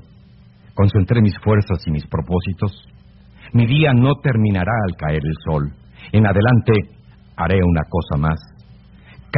Concentré 0.75 1.21
mis 1.21 1.37
fuerzas 1.43 1.83
y 1.87 1.91
mis 1.91 2.07
propósitos. 2.07 2.87
Mi 3.53 3.67
día 3.67 3.93
no 3.93 4.15
terminará 4.23 4.73
al 4.89 4.97
caer 4.97 5.23
el 5.25 5.35
sol. 5.45 5.73
En 6.13 6.27
adelante 6.27 6.73
haré 7.37 7.59
una 7.65 7.83
cosa 7.89 8.17
más. 8.17 8.56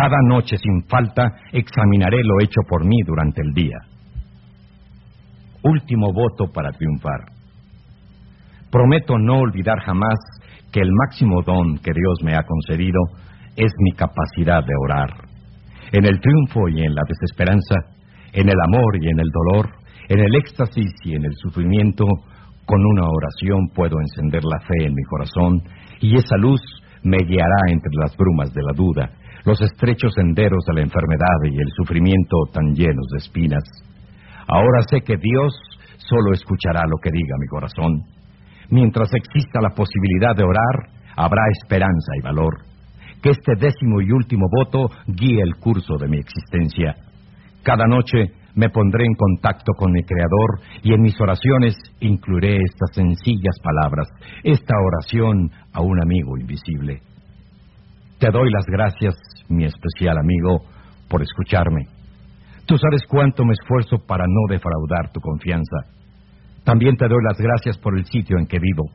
Cada 0.00 0.22
noche 0.22 0.56
sin 0.58 0.84
falta 0.84 1.24
examinaré 1.50 2.22
lo 2.22 2.40
hecho 2.40 2.60
por 2.68 2.84
mí 2.84 2.98
durante 3.04 3.42
el 3.42 3.52
día. 3.52 3.78
Último 5.64 6.12
voto 6.12 6.52
para 6.54 6.70
triunfar. 6.70 7.18
Prometo 8.70 9.18
no 9.18 9.40
olvidar 9.40 9.80
jamás 9.80 10.20
que 10.70 10.78
el 10.78 10.92
máximo 10.92 11.42
don 11.42 11.78
que 11.78 11.90
Dios 11.90 12.18
me 12.22 12.36
ha 12.36 12.44
concedido 12.44 13.00
es 13.56 13.72
mi 13.80 13.90
capacidad 13.90 14.64
de 14.64 14.74
orar. 14.84 15.10
En 15.90 16.04
el 16.04 16.20
triunfo 16.20 16.68
y 16.68 16.84
en 16.84 16.94
la 16.94 17.02
desesperanza, 17.08 17.74
en 18.32 18.48
el 18.48 18.60
amor 18.68 19.02
y 19.02 19.10
en 19.10 19.18
el 19.18 19.30
dolor, 19.32 19.68
en 20.08 20.20
el 20.20 20.36
éxtasis 20.36 20.92
y 21.02 21.16
en 21.16 21.24
el 21.24 21.34
sufrimiento, 21.42 22.04
con 22.66 22.86
una 22.86 23.02
oración 23.02 23.66
puedo 23.74 23.98
encender 23.98 24.44
la 24.44 24.60
fe 24.60 24.86
en 24.86 24.94
mi 24.94 25.02
corazón 25.02 25.60
y 26.00 26.14
esa 26.14 26.36
luz 26.36 26.60
me 27.02 27.18
guiará 27.18 27.56
entre 27.68 27.90
las 28.00 28.16
brumas 28.16 28.52
de 28.52 28.62
la 28.62 28.72
duda, 28.76 29.10
los 29.44 29.60
estrechos 29.60 30.12
senderos 30.14 30.64
de 30.66 30.74
la 30.74 30.82
enfermedad 30.82 31.38
y 31.44 31.56
el 31.56 31.70
sufrimiento 31.76 32.36
tan 32.52 32.74
llenos 32.74 33.06
de 33.12 33.18
espinas. 33.18 33.64
Ahora 34.46 34.82
sé 34.90 35.00
que 35.02 35.16
Dios 35.16 35.52
solo 35.98 36.32
escuchará 36.32 36.82
lo 36.88 36.96
que 37.02 37.10
diga 37.10 37.36
mi 37.38 37.46
corazón. 37.46 38.02
Mientras 38.70 39.10
exista 39.14 39.60
la 39.60 39.70
posibilidad 39.70 40.34
de 40.36 40.44
orar, 40.44 40.90
habrá 41.16 41.42
esperanza 41.60 42.12
y 42.18 42.22
valor. 42.22 42.58
Que 43.22 43.30
este 43.30 43.52
décimo 43.58 44.00
y 44.00 44.12
último 44.12 44.46
voto 44.50 44.90
guíe 45.06 45.42
el 45.42 45.56
curso 45.56 45.96
de 45.98 46.08
mi 46.08 46.18
existencia. 46.18 46.94
Cada 47.62 47.86
noche 47.86 48.32
me 48.54 48.70
pondré 48.70 49.04
en 49.04 49.14
contacto 49.14 49.72
con 49.76 49.92
mi 49.92 50.02
Creador 50.02 50.60
y 50.82 50.92
en 50.92 51.02
mis 51.02 51.20
oraciones 51.20 51.76
incluiré 52.00 52.56
estas 52.56 52.94
sencillas 52.94 53.56
palabras, 53.62 54.08
esta 54.42 54.74
oración 54.76 55.50
a 55.72 55.80
un 55.80 56.00
amigo 56.02 56.36
invisible. 56.38 57.07
Te 58.18 58.30
doy 58.32 58.50
las 58.50 58.66
gracias, 58.66 59.14
mi 59.48 59.64
especial 59.64 60.18
amigo, 60.18 60.62
por 61.08 61.22
escucharme. 61.22 61.86
Tú 62.66 62.76
sabes 62.76 63.02
cuánto 63.08 63.44
me 63.44 63.52
esfuerzo 63.52 64.04
para 64.06 64.24
no 64.26 64.52
defraudar 64.52 65.12
tu 65.12 65.20
confianza. 65.20 65.86
También 66.64 66.96
te 66.96 67.06
doy 67.06 67.22
las 67.22 67.38
gracias 67.38 67.78
por 67.78 67.96
el 67.96 68.04
sitio 68.06 68.36
en 68.38 68.46
que 68.46 68.58
vivo. 68.58 68.90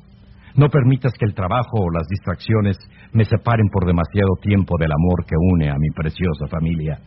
No 0.55 0.67
permitas 0.67 1.13
que 1.17 1.25
el 1.25 1.33
trabajo 1.33 1.79
o 1.79 1.89
las 1.89 2.05
distracciones 2.07 2.77
me 3.13 3.23
separen 3.23 3.69
por 3.71 3.85
demasiado 3.85 4.35
tiempo 4.41 4.75
del 4.77 4.91
amor 4.91 5.25
que 5.25 5.35
une 5.39 5.69
a 5.69 5.79
mi 5.79 5.89
preciosa 5.95 6.45
familia. 6.47 6.99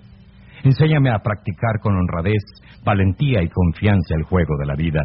Enséñame 0.65 1.11
a 1.11 1.19
practicar 1.19 1.81
con 1.83 1.97
honradez, 1.97 2.43
valentía 2.83 3.43
y 3.43 3.49
confianza 3.49 4.15
el 4.17 4.25
juego 4.25 4.57
de 4.59 4.67
la 4.67 4.75
vida. 4.75 5.01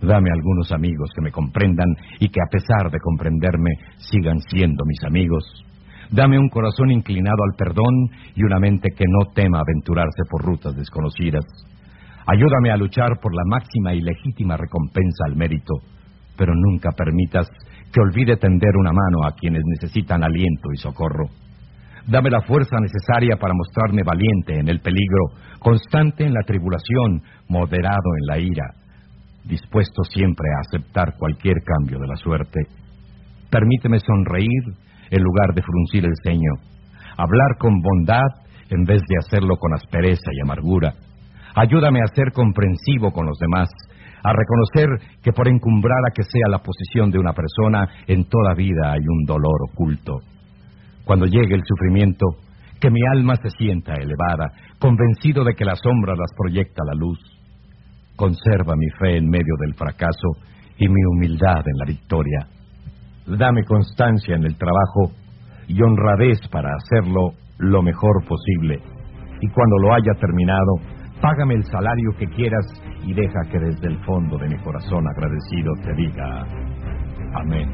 Dame 0.00 0.30
algunos 0.32 0.70
amigos 0.70 1.10
que 1.14 1.22
me 1.22 1.32
comprendan 1.32 1.88
y 2.20 2.28
que 2.28 2.40
a 2.40 2.48
pesar 2.48 2.90
de 2.90 3.00
comprenderme 3.00 3.70
sigan 3.98 4.38
siendo 4.48 4.84
mis 4.86 5.04
amigos. 5.04 5.64
Dame 6.12 6.38
un 6.38 6.48
corazón 6.48 6.90
inclinado 6.90 7.38
al 7.44 7.56
perdón 7.56 8.10
y 8.34 8.42
una 8.42 8.58
mente 8.58 8.88
que 8.96 9.04
no 9.06 9.32
tema 9.32 9.60
aventurarse 9.60 10.22
por 10.28 10.42
rutas 10.44 10.74
desconocidas. 10.74 11.44
Ayúdame 12.26 12.72
a 12.72 12.76
luchar 12.76 13.20
por 13.22 13.32
la 13.32 13.44
máxima 13.46 13.94
y 13.94 14.00
legítima 14.00 14.56
recompensa 14.56 15.24
al 15.26 15.36
mérito, 15.36 15.74
pero 16.36 16.52
nunca 16.54 16.90
permitas 16.96 17.48
que 17.92 18.00
olvide 18.00 18.36
tender 18.36 18.76
una 18.76 18.92
mano 18.92 19.24
a 19.24 19.34
quienes 19.36 19.62
necesitan 19.64 20.24
aliento 20.24 20.72
y 20.74 20.78
socorro. 20.78 21.28
Dame 22.08 22.30
la 22.30 22.42
fuerza 22.42 22.76
necesaria 22.80 23.36
para 23.36 23.54
mostrarme 23.54 24.02
valiente 24.02 24.58
en 24.58 24.68
el 24.68 24.80
peligro, 24.80 25.26
constante 25.60 26.24
en 26.24 26.34
la 26.34 26.42
tribulación, 26.42 27.22
moderado 27.48 28.10
en 28.18 28.26
la 28.26 28.38
ira, 28.38 28.64
dispuesto 29.44 30.02
siempre 30.04 30.46
a 30.56 30.60
aceptar 30.60 31.14
cualquier 31.16 31.56
cambio 31.62 31.98
de 32.00 32.08
la 32.08 32.16
suerte. 32.16 32.60
Permíteme 33.48 34.00
sonreír 34.00 34.89
en 35.10 35.22
lugar 35.22 35.54
de 35.54 35.62
fruncir 35.62 36.04
el 36.04 36.14
ceño, 36.24 36.52
hablar 37.16 37.56
con 37.58 37.80
bondad 37.80 38.28
en 38.70 38.84
vez 38.84 39.02
de 39.08 39.16
hacerlo 39.18 39.56
con 39.56 39.74
aspereza 39.74 40.30
y 40.32 40.40
amargura. 40.40 40.94
Ayúdame 41.54 42.00
a 42.00 42.14
ser 42.14 42.32
comprensivo 42.32 43.12
con 43.12 43.26
los 43.26 43.38
demás, 43.38 43.68
a 44.22 44.32
reconocer 44.32 44.88
que 45.22 45.32
por 45.32 45.48
encumbrada 45.48 46.10
que 46.14 46.22
sea 46.22 46.48
la 46.48 46.58
posición 46.58 47.10
de 47.10 47.18
una 47.18 47.32
persona, 47.32 47.88
en 48.06 48.24
toda 48.28 48.54
vida 48.54 48.92
hay 48.92 49.00
un 49.00 49.24
dolor 49.24 49.58
oculto 49.72 50.20
cuando 51.10 51.26
llegue 51.26 51.56
el 51.56 51.62
sufrimiento, 51.64 52.24
que 52.80 52.88
mi 52.88 53.00
alma 53.12 53.34
se 53.34 53.50
sienta 53.50 53.94
elevada, 53.94 54.46
convencido 54.78 55.42
de 55.42 55.54
que 55.54 55.64
la 55.64 55.74
sombra 55.74 56.14
las 56.14 56.30
proyecta 56.36 56.84
la 56.86 56.94
luz. 56.94 57.18
Conserva 58.14 58.76
mi 58.76 58.86
fe 59.00 59.16
en 59.16 59.28
medio 59.28 59.56
del 59.58 59.74
fracaso 59.74 60.28
y 60.78 60.88
mi 60.88 61.04
humildad 61.12 61.64
en 61.66 61.78
la 61.78 61.84
victoria. 61.84 62.46
Dame 63.38 63.64
constancia 63.64 64.34
en 64.34 64.44
el 64.44 64.56
trabajo 64.56 65.12
y 65.68 65.80
honradez 65.82 66.38
para 66.50 66.68
hacerlo 66.74 67.32
lo 67.58 67.82
mejor 67.82 68.24
posible. 68.26 68.80
Y 69.40 69.48
cuando 69.50 69.78
lo 69.78 69.94
haya 69.94 70.12
terminado, 70.20 70.74
págame 71.20 71.54
el 71.54 71.64
salario 71.64 72.10
que 72.18 72.26
quieras 72.26 72.66
y 73.04 73.14
deja 73.14 73.40
que 73.50 73.58
desde 73.58 73.88
el 73.88 73.98
fondo 74.04 74.36
de 74.36 74.48
mi 74.48 74.58
corazón 74.58 75.06
agradecido 75.08 75.72
te 75.84 75.94
diga 75.94 76.44
amén. 77.34 77.70